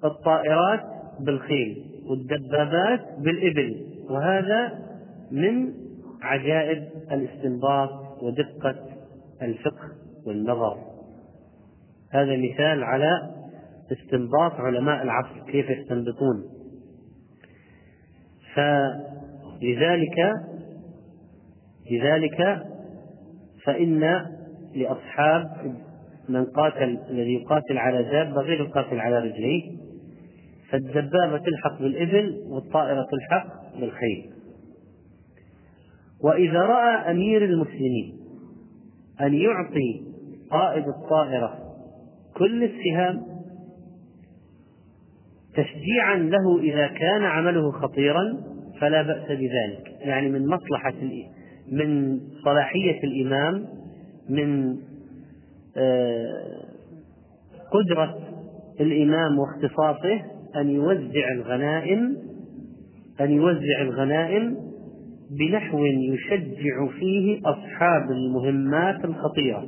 [0.05, 0.81] الطائرات
[1.21, 3.87] بالخيل والدبابات بالإبل.
[4.11, 4.79] وهذا
[5.31, 5.73] من
[6.23, 7.91] عجائب الاستنباط
[8.23, 8.77] ودقة
[9.43, 9.89] الفقه
[10.27, 10.77] والنظر.
[12.11, 13.31] هذا مثال على
[13.93, 16.45] استنباط علماء العصر كيف يستنبطون.
[18.55, 20.33] فلذلك
[21.91, 22.63] لذلك
[23.65, 24.27] فإن
[24.75, 25.75] لأصحاب
[26.29, 29.82] من قاتل الذي يقاتل على دابة غير القاتل على رجليه.
[30.73, 33.47] فالدبابة تلحق بالإبل والطائرة تلحق
[33.81, 34.31] بالخيل.
[36.25, 38.17] وإذا رأى أمير المسلمين
[39.21, 40.03] أن يعطي
[40.51, 41.59] قائد الطائرة
[42.37, 43.23] كل السهام
[45.55, 48.43] تشجيعا له إذا كان عمله خطيرا
[48.81, 49.97] فلا بأس بذلك.
[50.01, 50.95] يعني من مصلحة
[51.73, 53.69] من صلاحية الإمام
[54.29, 54.77] من
[55.77, 56.63] آه،
[57.73, 58.19] قدرة
[58.81, 60.21] الإمام واختصاصه
[60.57, 62.17] أن يوزع الغنائم
[63.21, 64.57] أن يوزع الغنائم
[65.31, 69.67] بنحو يشجع فيه أصحاب المهمات الخطيرة.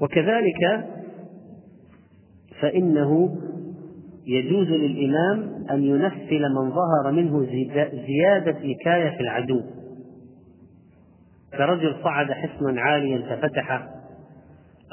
[0.00, 0.84] وكذلك
[2.60, 3.38] فإنه
[4.26, 7.46] يجوز للإمام أن ينفل من ظهر منه
[8.06, 9.62] زيادة نكاية في العدو.
[11.52, 14.03] كرجل صعد حصنا عاليا ففتحه.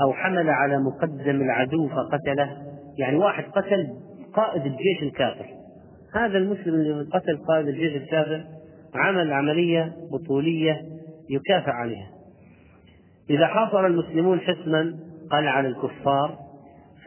[0.02, 2.58] أو حمل على مقدم العدو فقتله.
[2.98, 3.88] يعني واحد قتل
[4.34, 5.46] قائد الجيش الكافر.
[6.16, 8.44] هذا المسلم الذي قتل قائد الجيش الكافر
[8.96, 10.82] عمل عملية بطولية
[11.30, 12.10] يكافئ عليها.
[13.30, 15.00] إذا حاصر المسلمون حصنا
[15.32, 16.38] قال على الكفار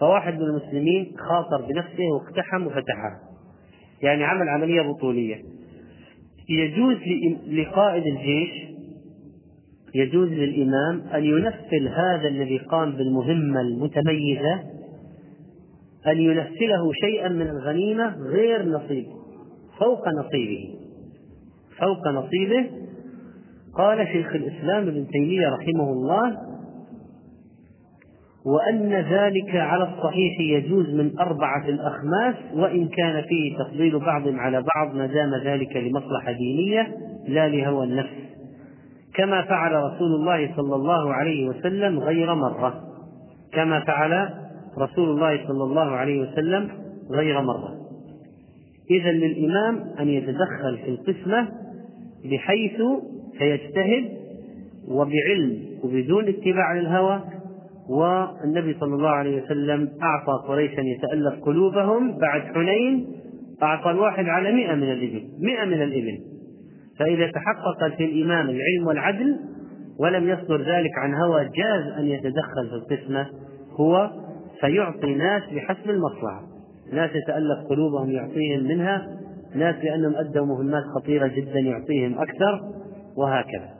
[0.01, 3.21] فواحد من المسلمين خاطر بنفسه واقتحم وفتحها
[4.03, 5.43] يعني عمل عملية بطولية.
[6.49, 6.97] يجوز
[7.49, 8.74] لقائد الجيش
[9.95, 14.61] يجوز للإمام أن ينفل هذا الذي قام بالمهمة المتميزة
[16.07, 19.07] أن ينفله شيئا من الغنيمة غير نصيب
[19.79, 20.75] فوق نصيبه.
[21.79, 22.71] فوق نصيبه.
[23.77, 26.37] قال شيخ الإسلام ابن تيمية رحمه الله
[28.47, 34.95] وأن ذلك على الصحيح يجوز من أربعة الأخماس وإن كان فيه تفضيل بعض على بعض
[34.95, 36.97] ما دام ذلك لمصلحة دينية
[37.29, 38.24] لا لهوى النفس.
[39.15, 42.81] كما فعل رسول الله صلى الله عليه وسلم غير مرة.
[43.53, 44.29] كما فعل
[44.79, 46.71] رسول الله صلى الله عليه وسلم
[47.11, 47.75] غير مرة.
[48.91, 51.49] إذا للإمام أن يتدخل في القسمة
[52.25, 52.83] بحيث
[53.39, 54.05] سيجتهد
[54.89, 57.21] وبعلم وبدون اتباع للهوى
[57.89, 63.07] والنبي صلى الله عليه وسلم أعطى قريشا يتألف قلوبهم بعد حنين
[63.63, 66.34] أعطى الواحد على مئة من الإبل مئة من الإبل.
[66.99, 69.41] فإذا تحقق في الإمام العلم والعدل
[69.99, 73.27] ولم يصدر ذلك عن هوى جاز أن يتدخل في القسمة
[73.81, 74.11] هو
[74.61, 76.43] فيعطي ناس بحسب المصلحة.
[76.93, 79.07] ناس يتألف قلوبهم يعطيهم منها
[79.55, 82.61] ناس لأنهم أدوا مهمات خطيرة جدا يعطيهم أكثر
[83.17, 83.75] وهكذا.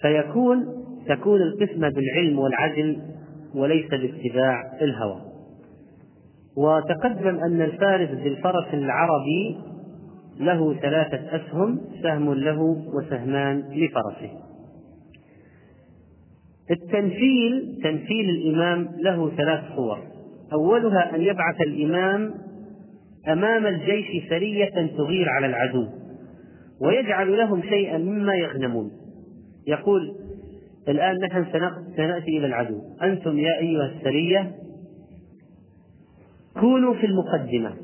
[0.00, 0.66] فيكون
[1.08, 3.02] تكون القسمة بالعلم والعدل
[3.54, 5.33] وليس باتباع الهوى.
[6.56, 9.56] وتقدم أن الفارس بالفرس العربي
[10.40, 12.60] له ثلاثة أسهم سهم له
[12.94, 14.30] وسهمان لفرسه.
[16.70, 19.98] التنفيل تنفيل الإمام له ثلاث صور.
[20.52, 22.34] أولها أن يبعث الإمام
[23.28, 25.86] أمام الجيش سرية تغير على العدو
[26.80, 28.90] ويجعل لهم شيئا مما يغنمون.
[29.66, 30.14] يقول
[30.88, 31.44] الآن نحن
[31.96, 32.80] سنأتي إلى العدو.
[33.02, 34.52] أنتم يا أيها السرية
[36.60, 37.74] كونوا في المقدمة.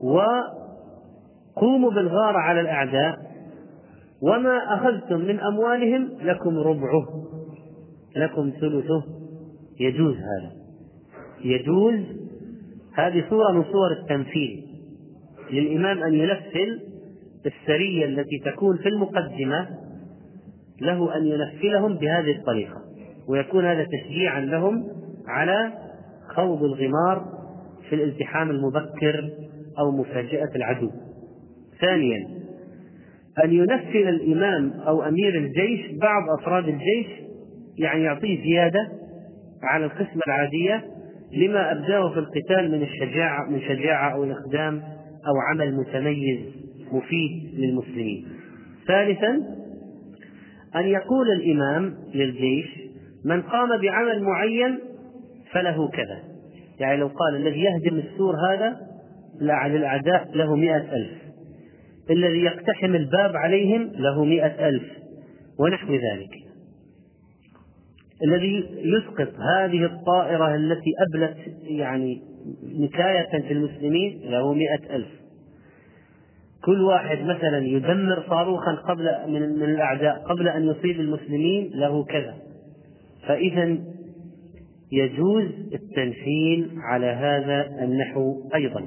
[0.00, 3.18] وقوموا بالغارة على الأعداء.
[4.22, 7.06] وما أخذتم من أموالهم لكم ربعه.
[8.16, 9.04] لكم ثلثه.
[9.80, 10.52] يجوز هذا.
[11.44, 12.00] يجوز.
[12.94, 14.64] هذه صورة من صور التمثيل.
[15.50, 16.80] للإمام أن ينفل
[17.46, 19.68] السرية التي تكون في المقدمة.
[20.80, 22.80] له أن ينفلهم بهذه الطريقة.
[23.28, 24.84] ويكون هذا تشجيعا لهم
[25.28, 25.72] على
[26.34, 27.33] خوض الغمار
[27.94, 29.30] في الالتحام المبكر
[29.78, 30.90] أو مفاجأة العدو
[31.80, 32.28] ثانيا
[33.44, 37.06] أن ينفل الإمام أو أمير الجيش بعض أفراد الجيش
[37.78, 38.88] يعني يعطيه زيادة
[39.62, 40.84] على القسمة العادية
[41.32, 44.82] لما أبداه في القتال من الشجاعة من شجاعة أو الإقدام
[45.26, 46.40] أو عمل متميز
[46.92, 48.28] مفيد للمسلمين.
[48.86, 49.40] ثالثا
[50.76, 52.66] أن يقول الإمام للجيش
[53.24, 54.78] من قام بعمل معين
[55.52, 56.33] فله كذا
[56.80, 58.80] يعني لو قال الذي يهدم السور هذا
[59.40, 61.24] للأعداء له مئة ألف.
[62.10, 64.84] الذي يقتحم الباب عليهم له مئة ألف
[65.58, 66.30] ونحو ذلك.
[68.24, 72.22] الذي يسقط هذه الطائرة التي أبلت يعني
[72.62, 75.08] نكاية في المسلمين له مئة ألف.
[76.64, 82.34] كل واحد مثلا يدمر صاروخا قبل من, من الأعداء قبل أن يصيب المسلمين له كذا.
[83.26, 83.78] فإذا
[84.94, 88.84] يجوز التنفيل على هذا النحو أيضا.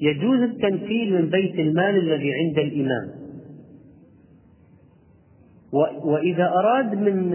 [0.00, 3.22] يجوز التنفيل من بيت المال الذي عند الإمام.
[6.04, 7.34] وإذا أراد من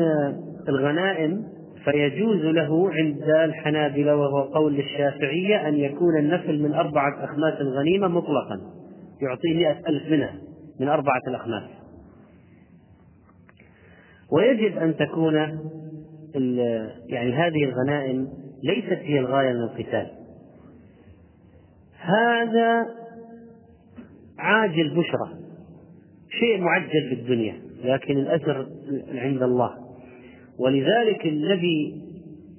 [0.69, 1.43] الغنائم
[1.83, 8.61] فيجوز له عند الحنابلة وهو قول للشافعية أن يكون النفل من أربعة أخماس الغنيمة مطلقا.
[9.21, 10.35] يعطيه مئة ألف منها
[10.79, 11.63] من أربعة الأخماس.
[14.31, 15.35] ويجب أن تكون
[17.09, 18.27] يعني هذه الغنائم
[18.63, 20.07] ليست هي الغاية من القتال.
[21.99, 22.85] هذا
[24.39, 25.29] عاجل بشرى
[26.29, 28.67] شيء معجل في الدنيا لكن الأجر
[29.11, 29.71] عند الله.
[30.59, 32.01] ولذلك الذي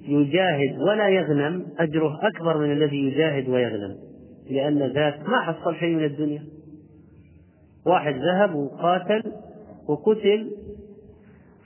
[0.07, 3.95] يجاهد ولا يغنم أجره أكبر من الذي يجاهد ويغنم
[4.49, 6.43] لأن ذاك ما حصل شيء من الدنيا.
[7.85, 9.23] واحد ذهب وقاتل
[9.87, 10.51] وقتل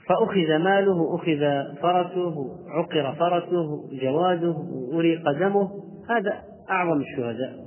[0.08, 1.40] فأخذ ماله أخذ
[1.82, 2.34] فرسه
[2.68, 4.56] عقر فرسه جواده
[4.92, 5.70] أريق دمه
[6.10, 7.64] هذا أعظم الشهداء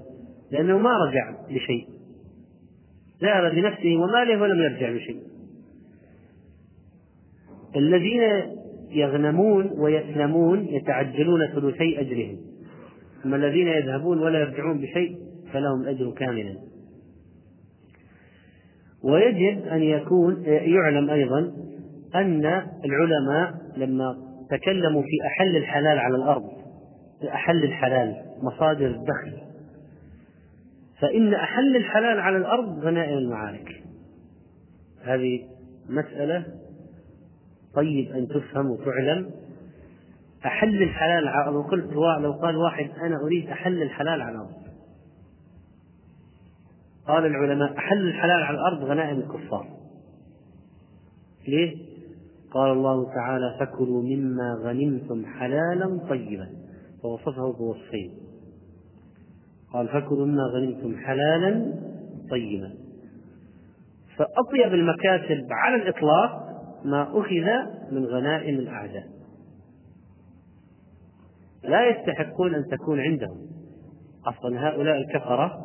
[0.52, 1.88] لأنه ما رجع بشيء.
[3.22, 5.22] ذهب بنفسه وماله ولم يرجع بشيء.
[7.76, 8.22] الذين
[8.92, 12.38] يغنمون ويسلمون يتعجلون ثلثي أجرهم.
[13.26, 15.18] أما الذين يذهبون ولا يرجعون بشيء
[15.54, 16.56] فلهم الأجر كاملا.
[19.04, 21.54] ويجب أن يكون يعلم أيضا
[22.16, 22.46] أن
[22.86, 24.18] العلماء لما
[24.50, 26.58] تكلموا في أحل الحلال على الأرض
[27.24, 29.48] أحل الحلال مصادر الدخل
[31.00, 33.84] فإن أحل الحلال على الأرض غنائم المعارك.
[35.04, 35.48] هذه
[35.90, 36.46] مسألة
[37.74, 39.32] طيب أن تفهم وتعلم.
[40.46, 44.68] أحل الحلال لو قلت لو قال واحد أنا أريد أحل الحلال على الأرض.
[47.08, 49.68] قال العلماء أحل الحلال على الأرض غنائم الكفار.
[51.48, 51.87] ليه؟
[52.52, 56.48] قال الله تعالى فكلوا مما غنمتم حلالا طيبا
[57.02, 58.12] فوصفه بوصفين.
[59.74, 61.74] قال فكلوا مما غنمتم حلالا
[62.32, 62.74] طيبا.
[64.18, 66.48] فأطيب المكاسب على الإطلاق
[66.86, 67.48] ما أخذ
[67.92, 69.08] من غنائم الأعداء.
[71.64, 73.38] لا يستحقون أن تكون عندهم.
[74.26, 75.58] أصلا هؤلاء الكفرة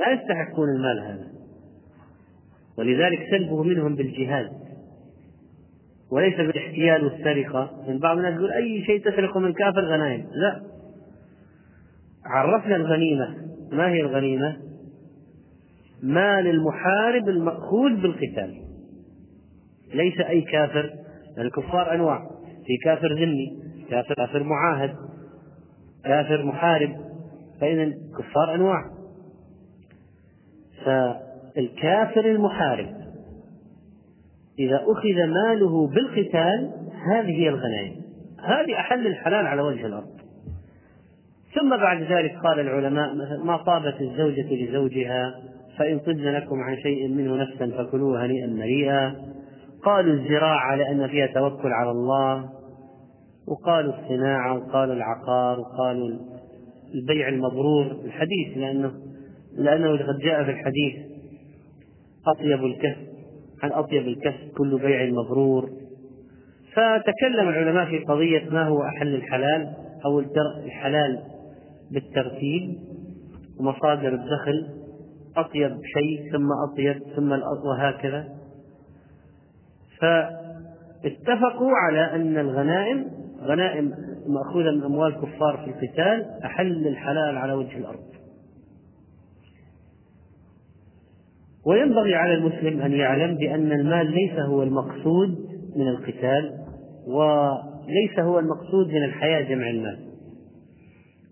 [0.00, 1.28] لا يستحقون المال هذا.
[2.78, 4.67] ولذلك سلبه منهم بالجهاد.
[6.10, 10.26] وليس بالاحتيال والسرقة من بعض الناس يقول أي شيء تسرقه من كافر غنائم.
[10.32, 10.62] لا.
[12.24, 13.36] عرفنا الغنيمة.
[13.72, 14.56] ما هي الغنيمة؟
[16.02, 18.54] مال المحارب المأخوذ بالقتال.
[19.94, 20.90] ليس أي كافر.
[21.38, 22.18] الكفار أنواع.
[22.66, 23.58] في كافر ذمي
[23.90, 24.94] كافر كافر معاهد
[26.04, 26.96] كافر محارب.
[27.60, 28.84] فإذا كفار أنواع.
[30.84, 32.97] فالكافر المحارب
[34.58, 36.70] إذا أخذ ماله بالقتال
[37.12, 37.96] هذه هي الغنائم.
[38.42, 40.18] هذه أحل الحلال على وجه الأرض.
[41.54, 45.34] ثم بعد ذلك قال العلماء ما طابت الزوجة لزوجها
[45.78, 49.14] فإن طبن لكم عن شيء منه نفسا فكلوه هنيئا مريئا.
[49.82, 52.48] قالوا الزراعة لأن فيها توكل على الله.
[53.48, 56.08] وقالوا الصناعة وقالوا العقار وقالوا
[56.94, 57.86] البيع المبرور.
[58.04, 58.92] الحديث لأنه
[59.58, 60.94] لأنه قد جاء في الحديث
[62.26, 63.07] أطيب الكسب
[63.62, 65.70] عن أطيب الكسب كل بيع مبرور
[66.72, 70.18] فتكلم العلماء في قضية ما هو أحل الحلال أو
[70.64, 71.22] الحلال
[71.92, 72.78] بالترتيب.
[73.60, 74.66] ومصادر الدخل
[75.36, 77.32] أطيب شيء ثم أطيب ثم
[77.64, 78.28] وهكذا.
[80.00, 83.06] فاتفقوا على أن الغنائم
[83.42, 83.92] غنائم
[84.26, 88.17] مأخوذة من أموال كفار في القتال أحل الحلال على وجه الأرض.
[91.66, 95.28] وينبغي على المسلم أن يعلم بأن المال ليس هو المقصود
[95.76, 96.52] من القتال
[97.06, 99.98] وليس هو المقصود من الحياة جمع المال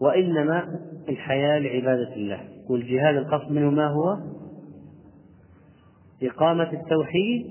[0.01, 2.41] وإنما الحياة لعبادة الله.
[2.71, 4.17] والجهاد القصد منه ما هو؟
[6.23, 7.47] إقامة التوحيد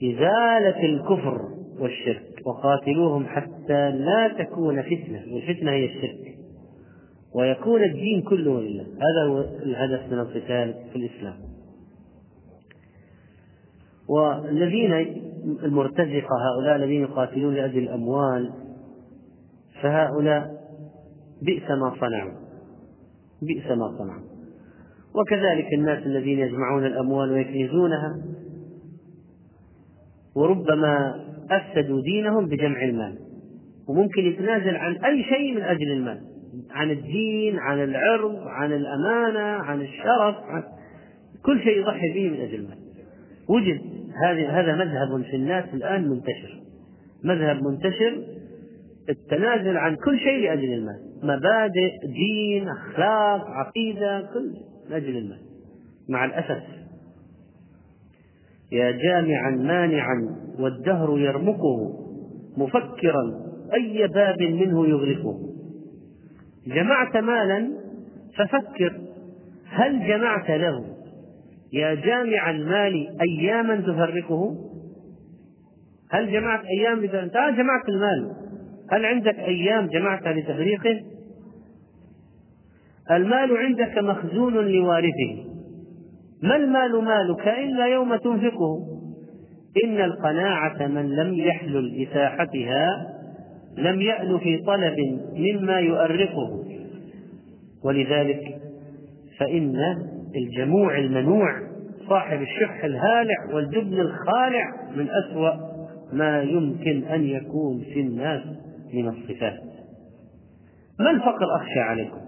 [0.00, 1.48] وإزالة الكفر
[1.80, 6.37] والشرك وقاتلوهم حتى لا تكون فتنة والفتنة هي الشرك.
[7.34, 8.82] ويكون الدين كله لله.
[8.84, 11.34] هذا هو الهدف من القتال في الإسلام.
[14.08, 14.92] والذين
[15.62, 18.52] المرتزقة هؤلاء الذين يقاتلون لأجل الأموال
[19.82, 20.58] فهؤلاء
[21.42, 22.32] بئس ما صنعوا.
[23.42, 24.28] بئس ما صنعوا.
[25.14, 28.22] وكذلك الناس الذين يجمعون الأموال ويكنزونها
[30.36, 33.18] وربما أفسدوا دينهم بجمع المال.
[33.88, 36.37] وممكن يتنازل عن أي شيء من أجل المال.
[36.70, 40.62] عن الدين عن العرض عن الأمانة عن الشرف عن
[41.44, 42.78] كل شيء يضحي به من أجل المال.
[43.48, 43.80] وجد
[44.50, 46.60] هذا مذهب في الناس الآن منتشر.
[47.24, 48.22] مذهب منتشر
[49.08, 51.00] التنازل عن كل شيء لأجل المال.
[51.22, 54.52] مبادئ دين أخلاق عقيدة كل
[54.88, 55.40] من أجل المال.
[56.08, 56.62] مع الأسف.
[58.72, 61.98] يا جامعا مانعا والدهر يرمقه
[62.56, 65.48] مفكرا أي باب منه يغلقه
[66.74, 67.70] جمعت مالا
[68.36, 69.00] ففكر
[69.70, 70.84] هل جمعت له؟
[71.72, 74.54] يا جامع المال أياما تفرقه؟
[76.10, 78.32] هل جمعت أيام أنت جمعت المال.
[78.92, 81.00] هل عندك أيام جمعتها لتفريقه؟
[83.10, 85.44] المال عندك مخزون لوارثه.
[86.42, 88.98] ما المال مالك إلا يوم تنفقه؟
[89.84, 93.17] إن القناعة من لم يحلل بساحتها
[93.78, 94.96] لم يأل في طلب
[95.36, 96.64] مما يؤرقه.
[97.84, 98.58] ولذلك
[99.38, 99.76] فإن
[100.36, 101.68] الجموع المنوع
[102.08, 105.52] صاحب الشح الهالع والجبن الخالع من أسوأ
[106.12, 108.42] ما يمكن أن يكون في الناس
[108.94, 109.58] من الصفات.
[111.00, 112.18] ما الفقر أخشى عليكم؟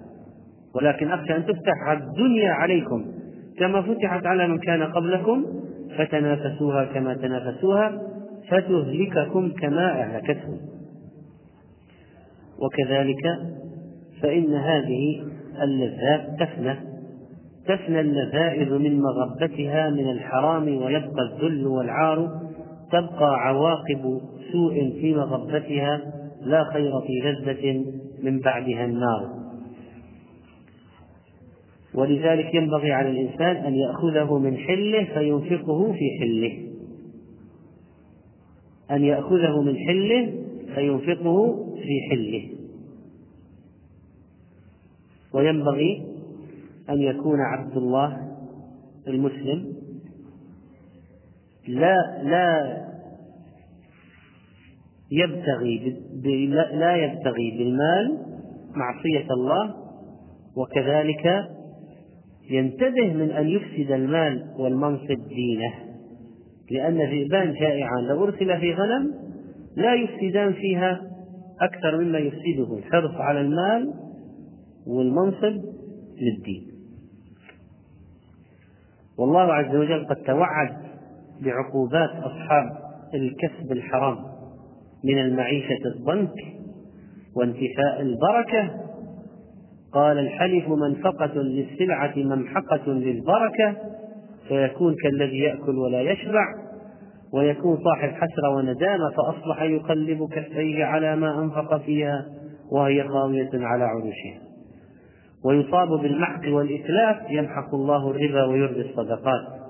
[0.75, 3.05] ولكن أخشى أن تفتح الدنيا عليكم.
[3.59, 5.47] كما فتحت على من كان قبلكم
[5.99, 8.03] فتنافسوها كما تنافسوها
[8.49, 10.59] فتهلككم كما أهلكتهم.
[12.61, 13.39] وكذلك
[14.23, 15.23] فإن هذه
[15.63, 16.77] اللذات تفنى
[17.67, 22.41] تفنى اللذائذ من مغبتها من الحرام ويبقى الذل والعار
[22.93, 24.21] تبقى عواقب
[24.53, 26.01] سوء في مغبتها
[26.43, 27.85] لا خير في لذة
[28.23, 29.41] من بعدها النار.
[31.95, 36.59] ولذلك ينبغي على الإنسان أن يأخذه من حله فينفقه في حله.
[38.91, 40.40] أن يأخذه من حله
[40.75, 42.51] فينفقه في حله.
[45.35, 46.07] وينبغي
[46.91, 48.17] أن يكون عبد الله
[49.09, 49.75] المسلم.
[51.69, 52.81] لا لا
[55.11, 55.97] يبتغي
[56.73, 58.19] لا يبتغي بالمال
[58.77, 59.75] معصية الله
[60.57, 61.51] وكذلك
[62.51, 65.75] ينتبه من أن يفسد المال والمنصب دينه.
[66.71, 69.30] لأن ذئبان جائعان لو أرسل في غنم
[69.77, 71.01] لا يفسدان فيها
[71.61, 73.95] أكثر مما يفسده الحرص على المال
[74.87, 75.65] والمنصب
[76.21, 76.67] للدين.
[79.19, 80.77] والله عز وجل قد توعد
[81.43, 82.71] بعقوبات أصحاب
[83.15, 84.17] الكسب الحرام
[85.05, 86.35] من المعيشة الضنك
[87.37, 88.91] وانتفاء البركة.
[89.93, 93.77] قال الحلف منفقة للسلعة ممحقة للبركة
[94.49, 96.70] فيكون كالذي يأكل ولا يشبع.
[97.33, 102.27] ويكون صاحب حسرة وندامة فأصبح يقلب كفيه على ما أنفق فيها
[102.73, 104.41] وهي خاوية على عروشها.
[105.45, 109.61] ويصاب بالمحق والإتلاف يمحق الله الربا ويربي الصدقات.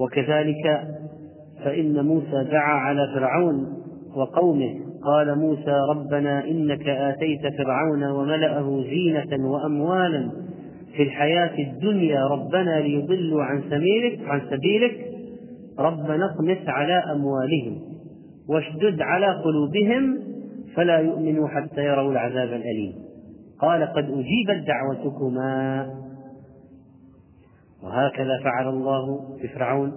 [0.00, 0.88] وكذلك
[1.64, 3.82] فإن موسى دعا على فرعون
[4.16, 10.30] وقومه قال موسى ربنا إنك آتيت فرعون وملأه زينة وأموالا
[10.96, 15.12] في الحياة الدنيا ربنا ليضلوا عن سبيلك عن سبيلك
[15.78, 17.80] ربنا اطمس على أموالهم
[18.48, 20.18] واشدد على قلوبهم
[20.74, 22.92] فلا يؤمنوا حتى يروا العذاب الأليم.
[23.60, 25.86] قال قد أجيبت دعوتكما.
[27.82, 29.92] وهكذا فعل الله بفرعون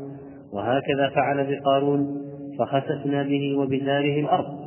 [0.54, 2.22] وهكذا فعل بقارون
[2.60, 4.66] فخسفنا به وبداره الأرض.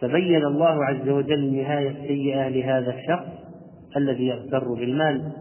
[0.00, 3.45] فبين الله عز وجل النهاية السيئة لهذا الشخص
[3.96, 5.32] الذي يغتر بالمال.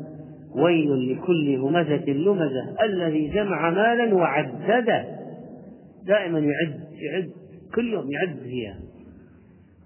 [0.55, 2.83] ويل لكل همزة لمزة.
[2.83, 5.05] الذي جمع مالا وعدده.
[6.05, 7.29] دائما يعد يعد
[7.75, 8.75] كل يوم يعد فيها.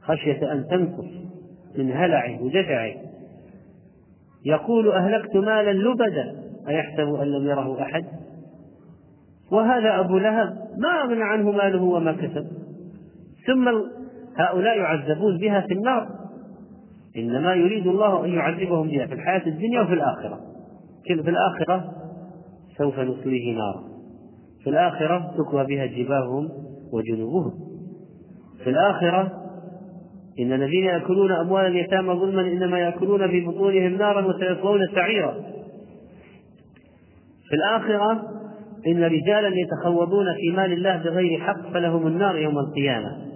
[0.02, 1.10] خشية أن تنقص
[1.78, 2.94] من هلعه وجشعه
[4.46, 6.44] يقول أهلكت مالا لبدا.
[6.68, 8.06] أيحسب أن لم يره أحد؟
[9.52, 12.48] وهذا أبو لهب ما أغنى عنه ماله وما كسب.
[13.48, 13.68] ثم
[14.36, 16.19] هؤلاء يعذبون بها في النار.
[17.18, 20.40] إنما يريد الله أن يعذبهم بها في الحياة الدنيا وفي الآخرة.
[21.08, 21.92] في الآخرة
[22.78, 23.84] سوف نصليه نارا.
[24.64, 26.50] في الآخرة تكوى بها جباههم
[26.94, 27.54] وجنوبهم.
[28.64, 29.32] في الآخرة
[30.40, 35.34] إن الذين يأكلون أموال اليتامى ظلما إنما يأكلون في بطونهم نارا وسيصلون سعيرا.
[37.50, 38.12] في الآخرة
[38.88, 43.29] إن رجالا يتخوضون في مال الله بغير حق فلهم النار يوم القيامة.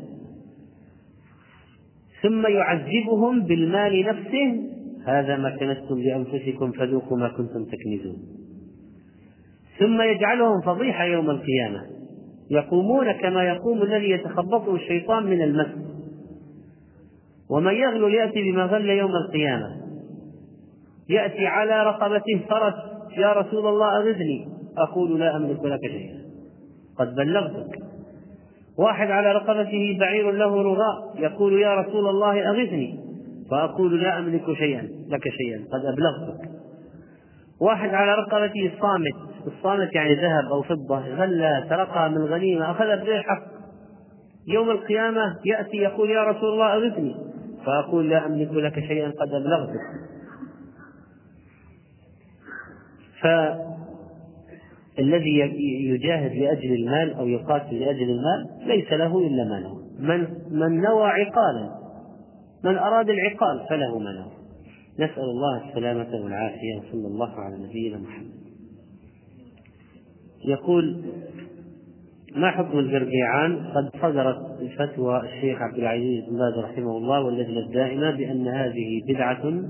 [2.23, 4.73] ثم يعذبهم بالمال نفسه
[5.05, 8.17] هذا ما كنتم لأنفسكم فذوقوا ما كنتم تكنزون.
[9.79, 11.81] ثم يجعلهم فضيحة يوم القيامة
[12.51, 15.67] يقومون كما يقوم الذي يتخبطه الشيطان من المس.
[17.49, 19.67] ومن يغلل يأتي بما غل يوم القيامة.
[21.09, 22.73] يأتي على رقبته فرس
[23.17, 24.47] يا رسول الله أغثني
[24.77, 26.23] أقول لا أملك لك شيئا.
[26.97, 27.92] قد بلغتك.
[28.77, 32.99] واحد على رقبته بعير له رغاء يقول يا رسول الله أغثني.
[33.51, 36.49] فأقول لا أملك شيئا لك شيئا قد أبلغتك.
[37.61, 43.21] واحد على رقبته صامت الصامت يعني ذهب أو فضة غلى سرقها من الغنيمة أخذها بغير
[43.21, 43.43] حق
[44.47, 47.15] يوم القيامة يأتي يقول يا رسول الله أغثني.
[47.65, 49.81] فأقول لا أملك لك شيئا قد أبلغتك.
[54.97, 55.39] فالذي
[55.89, 59.83] يجاهد لأجل المال أو يقاتل لأجل المال ليس له إلا ما نوى.
[59.99, 61.69] من من نوى عقالا
[62.63, 64.31] من أراد العقال فله ما نوى.
[64.99, 68.43] نسأل الله السلامة والعافية وصلى الله على نبينا محمد.
[70.45, 71.03] يقول
[72.35, 74.37] ما حكم القرقيعان؟ قد صدرت
[74.77, 79.63] فتوى الشيخ عبد العزيز بن باز رحمه الله واللجنة الدائمة بأن هذه بدعة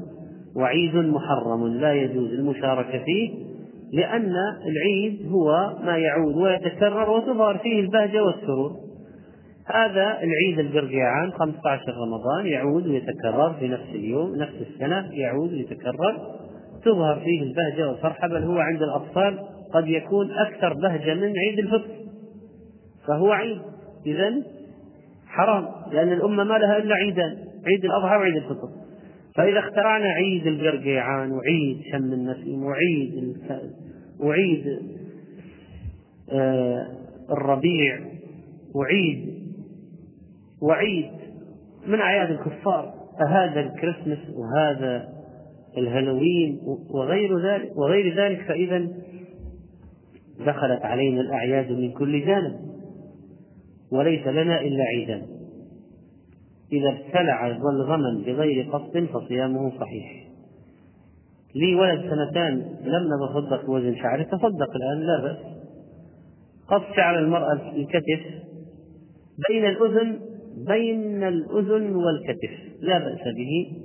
[0.55, 3.53] وعيد محرم لا يجوز المشاركة فيه
[3.93, 4.33] لأن
[4.65, 8.71] العيد هو ما يعود ويتكرر وتظهر فيه البهجة والسرور.
[9.73, 16.17] هذا العيد القرقيعان 15 رمضان يعود ويتكرر في نفس اليوم نفس السنة يعود ويتكرر
[16.85, 19.39] تظهر فيه البهجة والفرحة بل هو عند الأطفال
[19.73, 21.91] قد يكون أكثر بهجة من عيد الفطر.
[23.07, 23.61] فهو عيد.
[24.05, 24.33] إذا
[25.27, 27.37] حرام لأن الأمة ما لها إلا عيدان
[27.67, 28.69] عيد الأضحى وعيد الفطر.
[29.35, 33.37] فإذا اخترعنا عيد القرقيعان وعيد شم النسيم وعيد
[34.24, 34.80] وعيد
[36.32, 36.88] آه
[37.32, 37.99] الربيع
[38.76, 39.34] وعيد
[40.61, 41.11] وعيد
[41.88, 42.93] من أعياد الكفار؟
[43.28, 45.09] هذا الكريسماس وهذا
[45.78, 46.59] الهالوين
[46.89, 48.88] وغير ذلك وغير ذلك فإذا
[50.39, 52.59] دخلت علينا الأعياد من كل جانب
[53.91, 55.21] وليس لنا إلا عيدان
[56.71, 60.32] إذا ابتلع الغمن بغير قصد فصيامه صحيح.
[61.56, 65.38] لي ولد سنتان لم نتصدق وزن شعره تصدق الآن لا بأس.
[66.68, 68.43] قص شعر المرأة الكتف
[69.49, 70.20] بين الأذن
[70.68, 73.84] بين الأذن والكتف لا بأس به.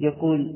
[0.00, 0.54] يقول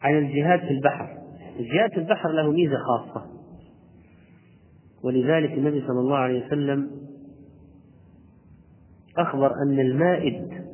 [0.00, 1.18] عن الجهاد في البحر.
[1.58, 3.33] الجهاد في البحر له ميزة خاصة.
[5.04, 6.90] ولذلك النبي صلى الله عليه وسلم
[9.18, 10.64] أخبر أن المائد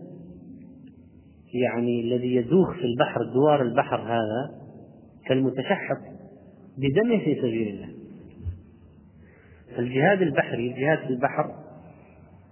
[1.54, 4.60] يعني الذي يدوخ في البحر دوار البحر هذا
[5.26, 6.00] كالمتشحط
[6.78, 7.88] بدمه في سبيل الله.
[9.78, 11.54] الجهاد البحري الجهاد في البحر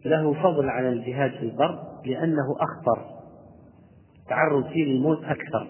[0.05, 3.07] له فضل على الجهاد في البر لأنه أخطر
[4.29, 5.69] تعرض فيه للموت أكثر.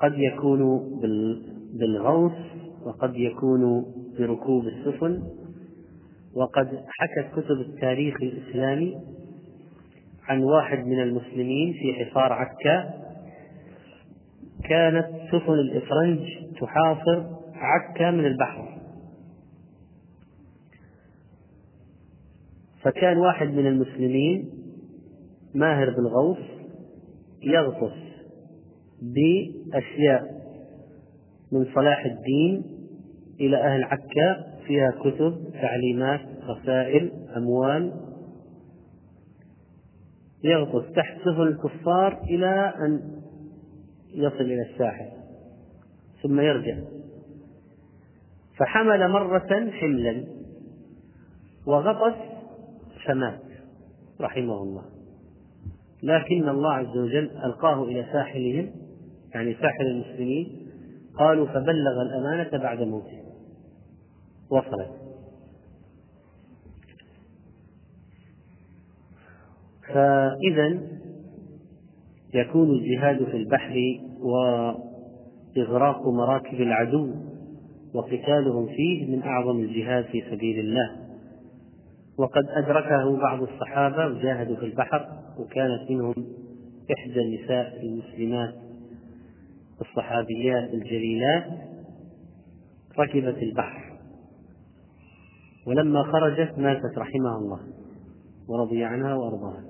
[0.00, 0.90] فقد يكون
[1.72, 2.32] بالغوص
[2.84, 3.84] وقد يكون
[4.18, 5.22] بركوب السفن
[6.34, 8.96] وقد حكت كتب التاريخ الإسلامي
[10.22, 12.94] عن واحد من المسلمين في حصار عكا
[14.68, 16.20] كانت سفن الإفرنج
[16.60, 17.24] تحاصر
[17.54, 18.80] عكا من البحر.
[22.82, 24.50] فكان واحد من المسلمين
[25.54, 26.38] ماهر بالغوص
[27.42, 28.09] يغطس.
[29.02, 30.40] بأشياء
[31.52, 32.64] من صلاح الدين
[33.40, 37.92] إلى أهل عكا فيها كتب تعليمات رسائل أموال.
[40.44, 43.20] يغطس تحت سفن الكفار إلى أن
[44.14, 45.08] يصل إلى الساحل
[46.22, 46.76] ثم يرجع.
[48.56, 50.24] فحمل مرة حملا
[51.66, 52.16] وغطس
[53.06, 53.40] فمات
[54.20, 54.84] رحمه الله.
[56.02, 58.89] لكن الله عز وجل ألقاه إلى ساحلهم.
[59.34, 60.66] يعني ساحل المسلمين
[61.18, 63.20] قالوا فبلغ الأمانة بعد موته.
[64.50, 64.90] وصلت.
[69.88, 70.80] فإذا
[72.34, 73.76] يكون الجهاد في البحر
[74.20, 77.14] وإغراق مراكب العدو
[77.94, 80.96] وقتالهم فيه من أعظم الجهاد في سبيل الله.
[82.18, 85.08] وقد أدركه بعض الصحابة وجاهدوا في البحر
[85.38, 86.14] وكانت منهم
[86.98, 88.69] إحدى النساء المسلمات.
[89.80, 91.46] الصحابيات الجليلات
[92.98, 93.98] ركبت البحر.
[95.66, 97.60] ولما خرجت ماتت رحمها الله
[98.48, 99.64] ورضي عنها وأرضاها.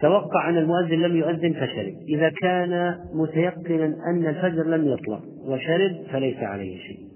[0.00, 1.94] توقع أن المؤذن لم يؤذن فشرب.
[2.08, 7.07] إذا كان متيقنا أن الفجر لم يطلع وشرب فليس عليه شيء.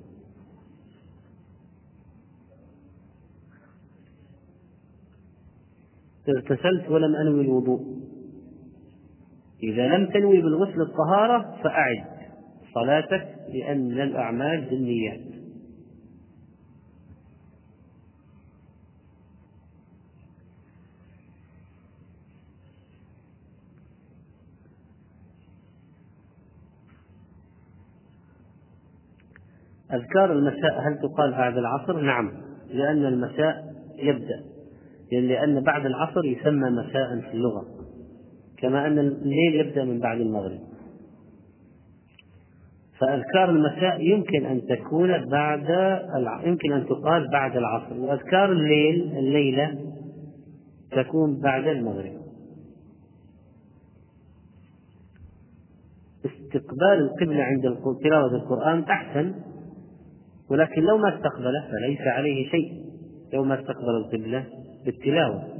[6.28, 7.80] اغتسلت ولم أنوي الوضوء.
[9.62, 12.04] إذا لم تنوي بالغسل الطهارة فأعد
[12.74, 15.32] صلاتك لأن الأعمال بالنيات.
[29.92, 32.32] أذكار المساء هل تقال بعد العصر؟ نعم
[32.68, 34.51] لأن المساء يبدأ.
[35.20, 37.64] لأن بعد العصر يسمى مساء في اللغة
[38.58, 40.60] كما أن الليل يبدأ من بعد المغرب
[43.00, 45.68] فأذكار المساء يمكن أن تكون بعد.
[46.44, 49.78] يمكن أن تقال بعد العصر وأذكار الليل الليلة
[50.90, 52.22] تكون بعد المغرب
[56.24, 57.62] استقبال القبلة عند
[58.02, 59.34] تلاوة القرآن أحسن
[60.50, 62.72] ولكن لو ما استقبله فليس عليه شيء
[63.34, 64.44] لو ما استقبل القبلة
[64.84, 65.51] بالتلاوة.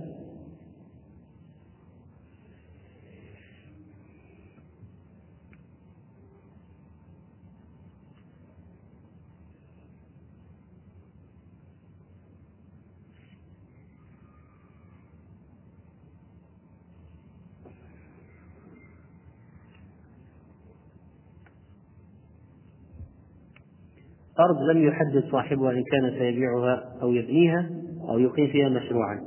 [24.45, 27.71] أرض لم يحدد صاحبها إن كان سيبيعها أو يبنيها
[28.09, 29.21] أو يقيم فيها مشروعا.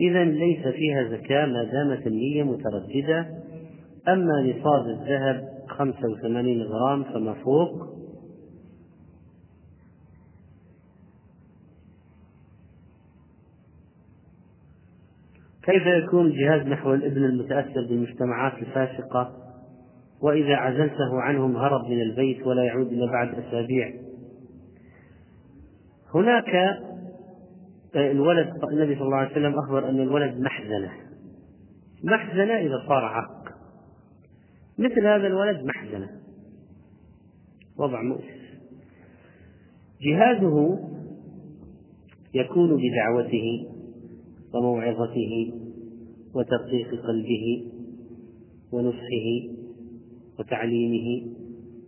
[0.00, 3.26] إذا ليس فيها زكاة ما دامت النية مترددة.
[4.08, 7.98] أما نصاب الذهب 85 غرام فما فوق.
[15.62, 19.32] كيف يكون الجهاد نحو الابن المتأثر بالمجتمعات الفاسقة؟
[20.22, 24.07] وإذا عزلته عنهم هرب من البيت ولا يعود إلا بعد أسابيع.
[26.14, 26.54] هناك
[27.94, 30.90] آه، الولد النبي صلى الله عليه وسلم أخبر أن الولد محزنة.
[32.04, 33.44] محزنة إذا صار عق
[34.78, 36.10] مثل هذا الولد محزنة.
[37.78, 38.38] وضع مؤسف
[40.02, 40.78] جهاده
[42.34, 43.68] يكون بدعوته
[44.54, 45.52] وموعظته
[46.34, 47.72] وترقيق قلبه
[48.72, 49.58] ونصحه
[50.38, 51.26] وتعليمه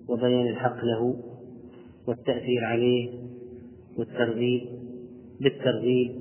[0.09, 1.17] وبيان الحق له
[2.07, 3.20] والتأثير عليه
[3.99, 4.61] والترغيب
[5.41, 6.13] بالترغيب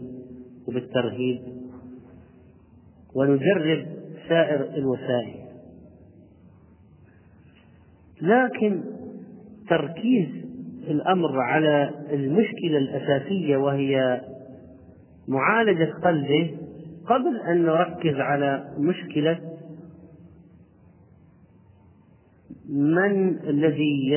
[0.68, 1.42] وبالترهيب.
[3.16, 3.86] ونجرب
[4.30, 5.40] سائر الوسائل.
[8.22, 8.84] لكن
[9.70, 10.30] تركيز
[10.88, 14.22] الأمر على المشكلة الأساسية وهي
[15.28, 16.58] معالجة قلبه
[17.06, 19.40] قبل أن نركز على مشكلة
[22.70, 24.14] من الذي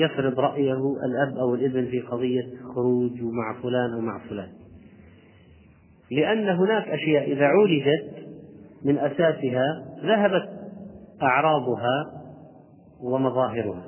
[0.00, 4.48] يفرض رأيه الأب أو الابن في قضية خروج مع فلان أو مع فلان؟
[6.10, 8.14] لأن هناك أشياء إذا عولجت
[8.84, 10.48] من أساسها ذهبت
[11.22, 12.22] أعراضها
[13.02, 13.84] ومظاهرها.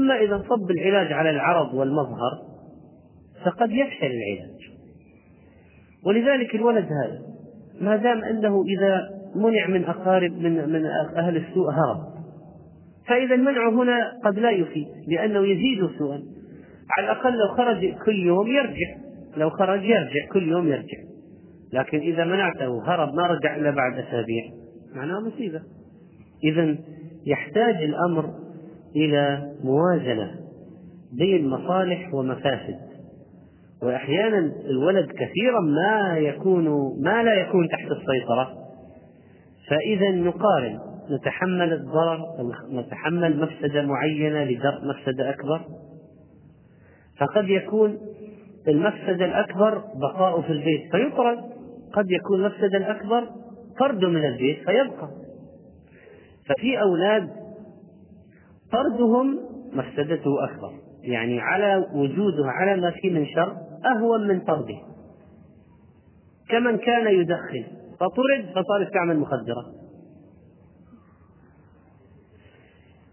[0.00, 2.42] أما إذا انصب العلاج على العرض والمظهر
[3.44, 4.70] فقد يفشل العلاج.
[6.06, 7.22] ولذلك الولد هذا
[7.80, 12.18] ما دام أنه إذا منع من أقارب من من أهل السوء هرب.
[13.08, 16.22] فإذا المنع هنا قد لا يفيد لأنه يزيد سوءا.
[16.96, 18.96] على الأقل لو خرج كل يوم يرجع.
[19.36, 20.98] لو خرج يرجع كل يوم يرجع.
[21.72, 24.42] لكن إذا منعته هرب ما رجع إلا بعد أسابيع.
[24.94, 25.60] معناه مصيبة.
[26.44, 26.76] إذا
[27.26, 28.30] يحتاج الأمر
[28.96, 30.34] إلى موازنة
[31.18, 32.78] بين مصالح ومفاسد.
[33.82, 36.68] وأحيانا الولد كثيرا ما يكون
[37.02, 38.67] ما لا يكون تحت السيطرة.
[39.70, 40.78] فإذا نقارن
[41.10, 42.26] نتحمل الضرر
[42.72, 45.60] نتحمل مفسدة معينة لدرء مفسدة أكبر.
[47.20, 47.98] فقد يكون
[48.68, 51.38] المفسدة الأكبر بقاؤه في البيت فيطرد
[51.92, 53.28] قد يكون المفسدة الأكبر
[53.80, 55.08] طرده من البيت فيبقى.
[56.48, 57.28] ففي أولاد
[58.72, 59.38] طردهم
[59.72, 63.56] مفسدته أكبر يعني على وجوده على ما فيه من شر
[63.96, 64.78] أهون من طرده.
[66.48, 69.64] كمن كان يدخن فطرد فصار يستعمل مخدرة.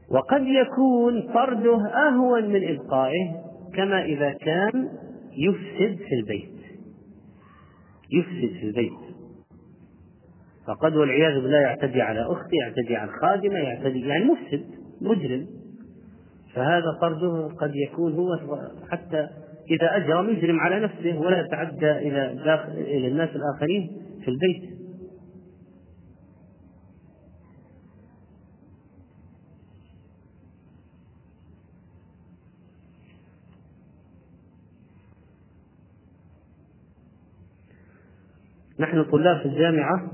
[0.09, 3.35] وقد يكون طرده أهون من إبقائه
[3.73, 4.89] كما إذا كان
[5.37, 6.55] يفسد في البيت.
[8.11, 9.15] يفسد في البيت.
[10.67, 14.65] فقد والعياذ بالله يعتدي على أخته يعتدي على الخادمة يعتدي يعني مفسد
[15.01, 15.47] مجرم.
[16.53, 18.59] فهذا طرده قد يكون هو
[18.89, 19.27] حتى
[19.71, 23.91] إذا أجرم يجرم على نفسه ولا يتعدى إلى داخل إلى الناس الآخرين
[24.23, 24.74] في البيت.
[38.79, 40.11] نحن طلاب في الجامعة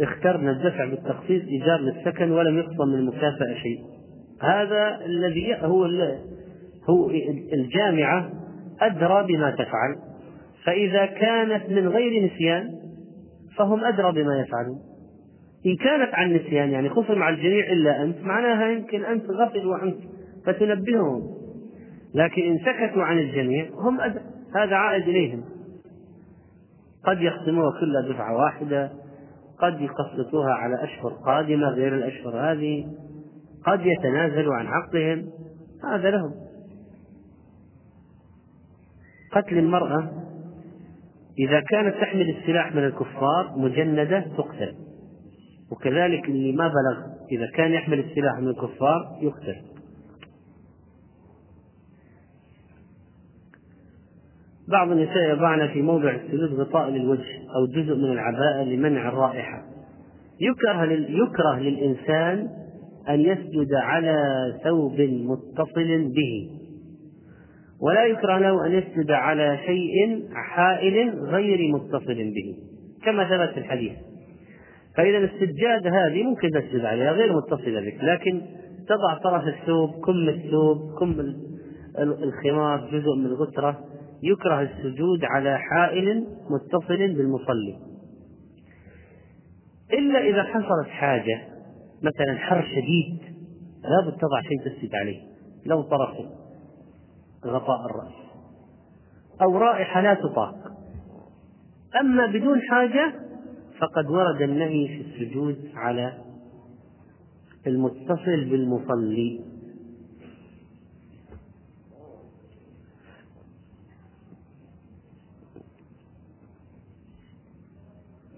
[0.00, 3.78] اخترنا الدفع بالتخصيص إيجار للسكن ولم يخصم من المكافأة شيء.
[4.42, 5.84] هذا الذي هو
[6.90, 7.10] هو
[7.52, 8.30] الجامعة
[8.80, 9.96] أدرى بما تفعل.
[10.64, 12.68] فإذا كانت من غير نسيان
[13.56, 14.78] فهم أدرى بما يفعلون.
[15.66, 19.96] إن كانت عن نسيان يعني خصم على الجميع إلا أنت معناها يمكن أنت غفلوا عنك
[20.46, 21.22] فتنبههم.
[22.14, 24.22] لكن إن سكتوا عن الجميع هم أدرى.
[24.56, 25.57] هذا عائد إليهم.
[27.04, 28.90] قد يخصموها كلها دفعة واحدة
[29.58, 32.86] قد يقسطوها على أشهر قادمة غير الأشهر هذه
[33.66, 35.30] قد يتنازلوا عن حقهم
[35.84, 36.34] هذا لهم.
[39.32, 40.10] قتل المرأة
[41.38, 44.74] إذا كانت تحمل السلاح من الكفار مجندة تقتل
[45.72, 49.77] وكذلك اللي ما بلغ إذا كان يحمل السلاح من الكفار يقتل.
[54.70, 57.24] بعض النساء يضعن في موضع السجود غطاء للوجه
[57.56, 59.62] أو جزء من العباءة لمنع الرائحة.
[60.40, 62.48] يكره يكره للإنسان
[63.08, 64.18] أن يسجد على
[64.64, 66.50] ثوب متصل به.
[67.82, 72.56] ولا يكره له أن يسجد على شيء حائل غير متصل به
[73.04, 73.92] كما ثبت في الحديث.
[74.96, 78.42] فإذا السجادة هذه ممكن تسجد عليها غير متصلة بك لكن
[78.88, 81.34] تضع طرف الثوب كم الثوب كم
[81.98, 83.78] الخمار جزء من الغترة
[84.22, 87.78] يكره السجود على حائل متصل بالمصلي.
[89.92, 91.48] إلا إذا حصلت حاجة
[92.02, 93.18] مثلا حر شديد
[93.82, 95.20] لابد تضع شيء تسجد عليه
[95.66, 96.16] لو طرف
[97.46, 98.14] غطاء الرأس.
[99.42, 100.54] أو رائحة لا تطاق.
[102.00, 103.14] أما بدون حاجة
[103.80, 106.12] فقد ورد النهي في السجود على
[107.66, 109.57] المتصل بالمصلي.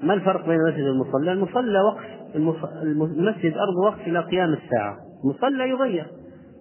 [0.03, 2.05] ما الفرق بين المسجد والمصلى؟ المصلى وقف
[2.83, 4.97] المسجد أرض وقف إلى قيام الساعة.
[5.25, 6.07] المصلى يغير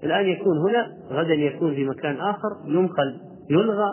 [0.03, 3.15] الآن يكون هنا غدا يكون في مكان آخر ينقل
[3.49, 3.89] يلغى.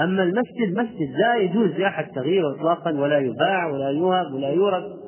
[0.00, 4.98] أما المسجد مسجد لا يجوز لأحد تغييره إطلاقا ولا يباع ولا يوهب ولا يورد.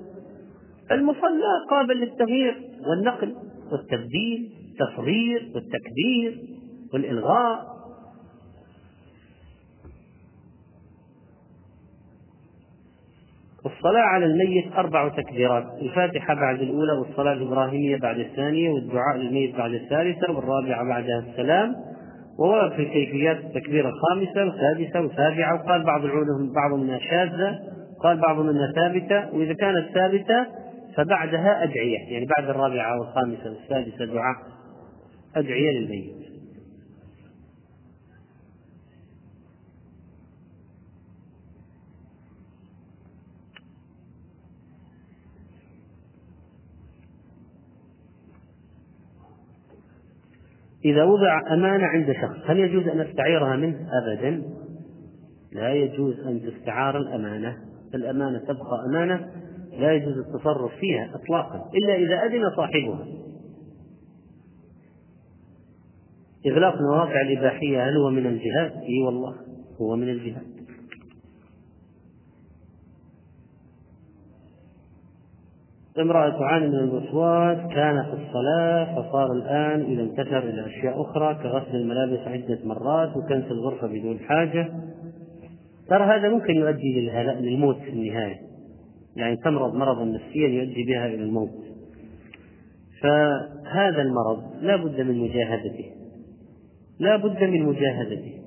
[0.91, 2.55] المصلى قابل للتغيير
[2.89, 3.35] والنقل
[3.73, 6.39] والتبديل التصغير والتكبير
[6.93, 7.80] والإلغاء.
[13.81, 19.73] الصلاة على الميت أربع تكبيرات الفاتحة بعد الأولى والصلاة الإبراهيمية بعد الثانية والدعاء للميت بعد
[19.73, 21.75] الثالثة والرابعة بعدها السلام.
[22.39, 27.59] وورد في كيفيات التكبيرة الخامسة والسادسة والسابعة وقال بعض العلماء بعض منها شاذة
[28.03, 30.47] قال بعض منها ثابتة وإذا كانت ثابتة
[30.97, 34.37] فبعدها أدعية يعني بعد الرابعة والخامسة والسادسة دعاء
[35.37, 36.20] أدعية للميت.
[50.85, 54.43] إذا وضع أمانة عند شخص هل يجوز أن أستعيرها منه؟ أبدا
[55.53, 57.57] لا يجوز أن تستعار الأمانة
[57.95, 59.31] الأمانة تبقى أمانة
[59.79, 63.07] لا يجوز التصرف فيها إطلاقا إلا إذا أذن صاحبها
[66.47, 69.35] إغلاق المواقع الإباحية هل هو من الجهاد؟ إي والله
[69.81, 70.50] هو من الجهاد
[75.99, 81.77] امرأة تعاني من الوسواس كان في الصلاة فصار الآن إذا انتشر إلى أشياء أخرى كغسل
[81.77, 84.69] الملابس عدة مرات وكنس الغرفة بدون حاجة.
[85.89, 87.11] ترى هذا ممكن يؤدي
[87.41, 88.37] للموت في النهاية.
[89.17, 91.51] يعني تمرض مرضا نفسيا يؤدي بها إلى الموت.
[93.03, 95.85] فهذا المرض لا بد من مجاهدته.
[97.01, 98.40] لا بد من مجاهدته.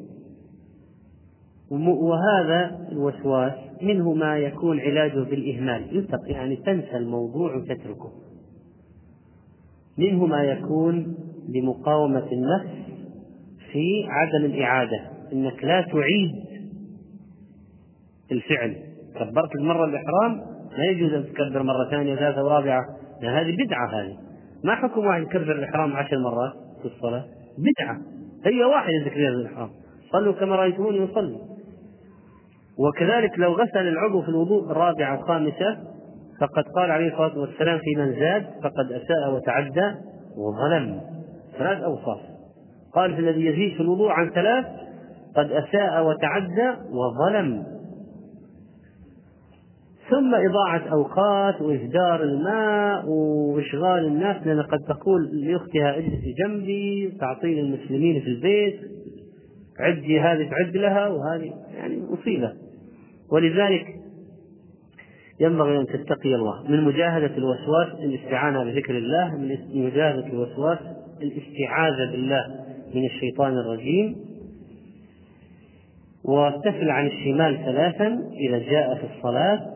[1.82, 6.08] وهذا الوسواس منه ما يكون علاجه بالإهمال.
[6.28, 8.12] يعني تنسى الموضوع وتتركه.
[9.98, 11.16] منه ما يكون
[11.50, 12.76] لمقاومة النفس
[13.72, 15.00] في عدم الإعادة.
[15.34, 16.32] إنك لا تعيد
[18.32, 18.76] الفعل.
[19.16, 20.42] كبرت المرة الإحرام
[20.78, 22.82] لا يجوز أن تكبر مرة ثانية وثالثة ورابعة.
[23.24, 24.18] هذه بدعة هذه.
[24.64, 27.26] ما حكم واحد يكبر الإحرام عشر مرات في الصلاة؟
[27.58, 28.02] بدعة.
[28.46, 29.70] هي واحدة ذكرها الإحرام.
[30.12, 31.53] صلوا كما رأيتموني أصلي
[32.80, 35.78] وكذلك لو غسل العضو في الوضوء الرابعة الخامسة
[36.42, 39.96] فقد قال عليه الصلاة والسلام في من زاد فقد أساء وتعدى
[40.38, 41.02] وظلم.
[41.58, 42.20] ثلاث أوصاف.
[42.94, 44.66] قال في الذي يزيد في الوضوء عن ثلاث
[45.36, 47.64] قد أساء وتعدى وظلم.
[50.10, 58.22] ثم إضاعة أوقات وإهدار الماء وإشغال الناس لأن قد تقول لأختها اجلسي جنبي تعطيني المسلمين
[58.22, 58.80] في البيت
[59.80, 62.63] عدي هذه تعد لها وهذه يعني مصيبة.
[63.34, 63.96] ولذلك
[65.40, 70.80] ينبغي أن تتقي الله من مجاهدة الوسواس الاستعانة بذكر الله من مجاهدة الوسواس
[71.22, 74.16] الاستعاذة بالله من الشيطان الرجيم.
[76.24, 79.74] وتفل عن الشمال ثلاثا إذا جاء في الصلاة.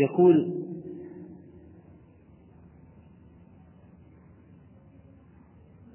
[0.00, 0.58] يقول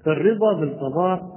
[0.06, 1.33] الرضا بالقضاء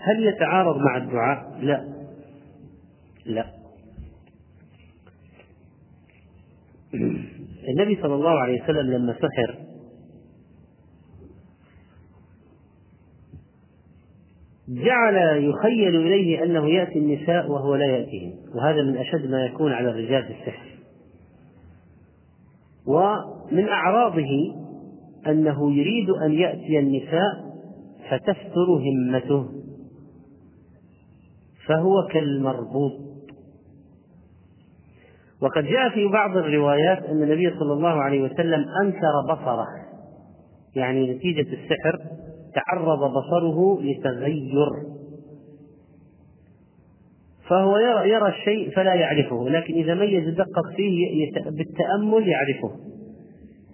[0.00, 1.84] هل يتعارض مع الدعاء؟ لا.
[3.26, 3.46] لا.
[7.68, 9.58] النبي صلى الله عليه وسلم لما سحر
[14.68, 19.90] جعل يخيل إليه أنه يأتي النساء وهو لا يأتيهم وهذا من أشد ما يكون على
[19.90, 20.70] الرجال في السحر.
[22.86, 24.54] ومن أعراضه
[25.26, 27.50] أنه يريد أن يأتي النساء
[28.10, 29.59] فتفتر همته.
[31.70, 32.92] فهو كالمربوط.
[35.42, 39.66] وقد جاء في بعض الروايات أن النبي صلى الله عليه وسلم أنكر بصره
[40.76, 41.98] يعني نتيجة السحر
[42.54, 44.70] تعرض بصره لتغير.
[47.48, 52.76] فهو يرى, يرى الشيء فلا يعرفه لكن إذا ميز دقق فيه بالتأمل يعرفه.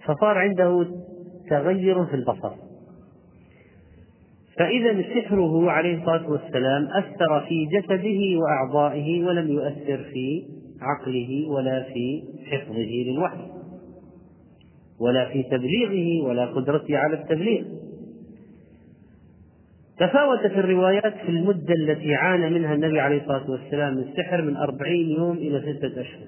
[0.05, 0.87] فصار عنده
[1.49, 2.66] تغير في البصر.
[4.57, 10.43] فإذا سحره عليه الصلاة والسلام أثر في جسده وأعضائه ولم يؤثر في
[10.81, 13.47] عقله ولا في حفظه للوحي
[14.99, 17.65] ولا في تبليغه ولا قدرته على التبليغ.
[19.99, 25.09] تفاوتت الروايات في المدة التي عانى منها النبي عليه الصلاة والسلام من السحر من أربعين
[25.09, 26.27] يوم إلى ستة أشهر.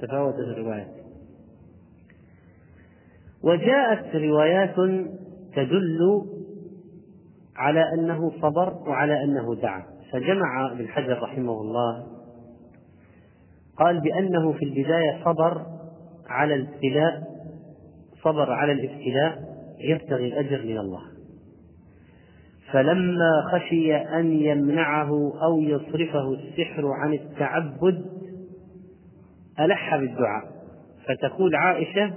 [0.00, 0.94] تفاوتت الروايات.
[3.42, 4.74] وجاءت روايات
[5.56, 5.98] تدل
[7.56, 9.82] على أنه صبر وعلى أنه دعا.
[10.12, 12.06] فجمع ابن حجر رحمه الله
[13.76, 15.66] قال بأنه في البداية صبر
[16.28, 17.22] على الابتلاء
[18.22, 19.38] صبر على الابتلاء
[19.78, 21.02] يبتغي الأجر من الله.
[22.72, 28.04] فلما خشي أن يمنعه أو يصرفه السحر عن التعبد
[29.60, 30.54] ألح بالدعاء.
[31.08, 32.12] فتقول عائشة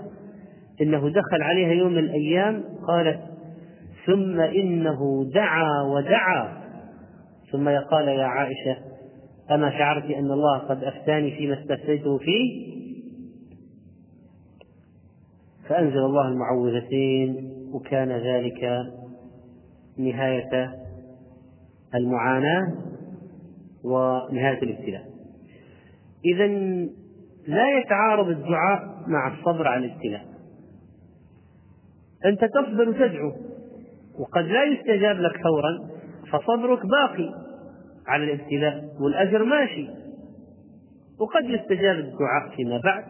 [0.82, 3.20] إنه دخل عليها يوم من الأيام قالت
[4.08, 6.68] ثم إنه دعا ودعا.
[7.52, 8.78] ثم قال يا عائشة
[9.52, 12.78] أما شعرت أن الله قد أفتاني فيما استفتيته فيه؟
[15.70, 18.86] فأنزل الله المعوذتين وكان ذلك
[19.98, 20.72] نهاية
[21.96, 22.76] المعاناة
[23.84, 25.04] ونهاية الابتلاء.
[26.26, 26.48] إذا
[27.48, 30.26] لا يتعارض الدعاء مع الصبر على الابتلاء.
[32.26, 33.47] أنت تصبر وتدعو.
[34.20, 35.98] وقد لا يستجاب لك فورا
[36.32, 37.30] فصبرك باقي
[38.08, 39.88] على الابتلاء والأجر ماشي.
[41.20, 43.04] وقد يستجاب الدعاء فيما بعد.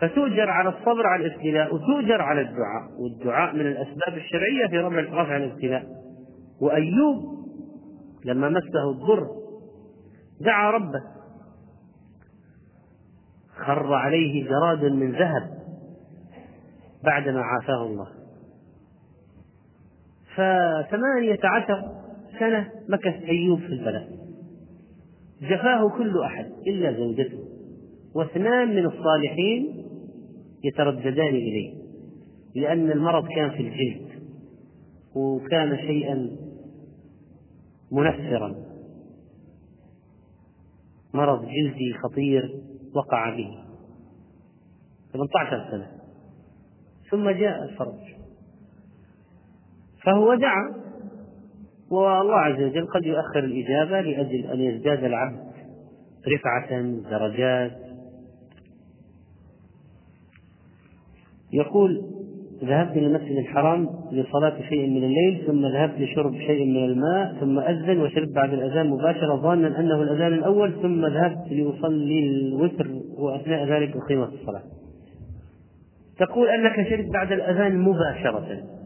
[0.00, 5.86] فتؤجر على الصبر على الابتلاء وتؤجر على الدعاء والدعاء من الأسباب الشرعية في رفع الابتلاء.
[6.60, 7.40] وأيوب
[8.24, 9.26] لما مسه الضر
[10.40, 11.02] دعا ربه
[13.56, 15.50] خر عليه جراد من ذهب
[17.04, 18.19] بعدما عافاه الله.
[20.40, 21.82] فثمانية عشر
[22.38, 24.08] سنة مكث أيوب في البلاء
[25.42, 27.38] جفاه كل أحد إلا زوجته
[28.14, 29.86] واثنان من الصالحين
[30.64, 31.74] يترددان إليه
[32.54, 34.10] لأن المرض كان في الجلد
[35.16, 36.36] وكان شيئا
[37.92, 38.54] منفرا.
[41.14, 42.62] مرض جلدي خطير
[42.94, 43.64] وقع به.
[45.12, 45.90] 18 سنة.
[47.10, 48.19] ثم جاء الفرج.
[50.10, 50.80] فهو دعا.
[51.90, 55.50] والله عز وجل قد يؤخر الإجابة لأجل أن يزداد العبد
[56.28, 57.72] رفعة درجات.
[61.52, 62.02] يقول
[62.64, 67.58] ذهبت إلى المسجد الحرام لصلاة شيء من الليل ثم ذهبت لشرب شيء من الماء ثم
[67.58, 72.86] أذن وشربت بعد الأذان مباشرة ظانا أنه الأذان الأول ثم ذهبت لأصلي الوتر
[73.18, 74.62] وأثناء ذلك أقيمت الصلاة.
[76.18, 78.79] تقول أنك شربت بعد الأذان مباشرة.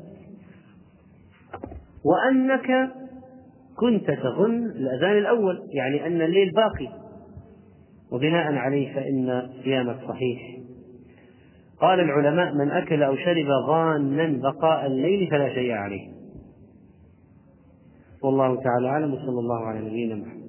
[2.05, 2.93] وأنك
[3.77, 6.89] كنت تظن الأذان الأول يعني أن الليل باقي.
[8.13, 10.59] وبناء عليه فإن صيامك صحيح.
[11.81, 16.09] قال العلماء من أكل أو شرب ظانا بقاء الليل فلا شيء عليه.
[18.23, 20.44] والله تعالى أعلم وصلى الله على نبينا محمد.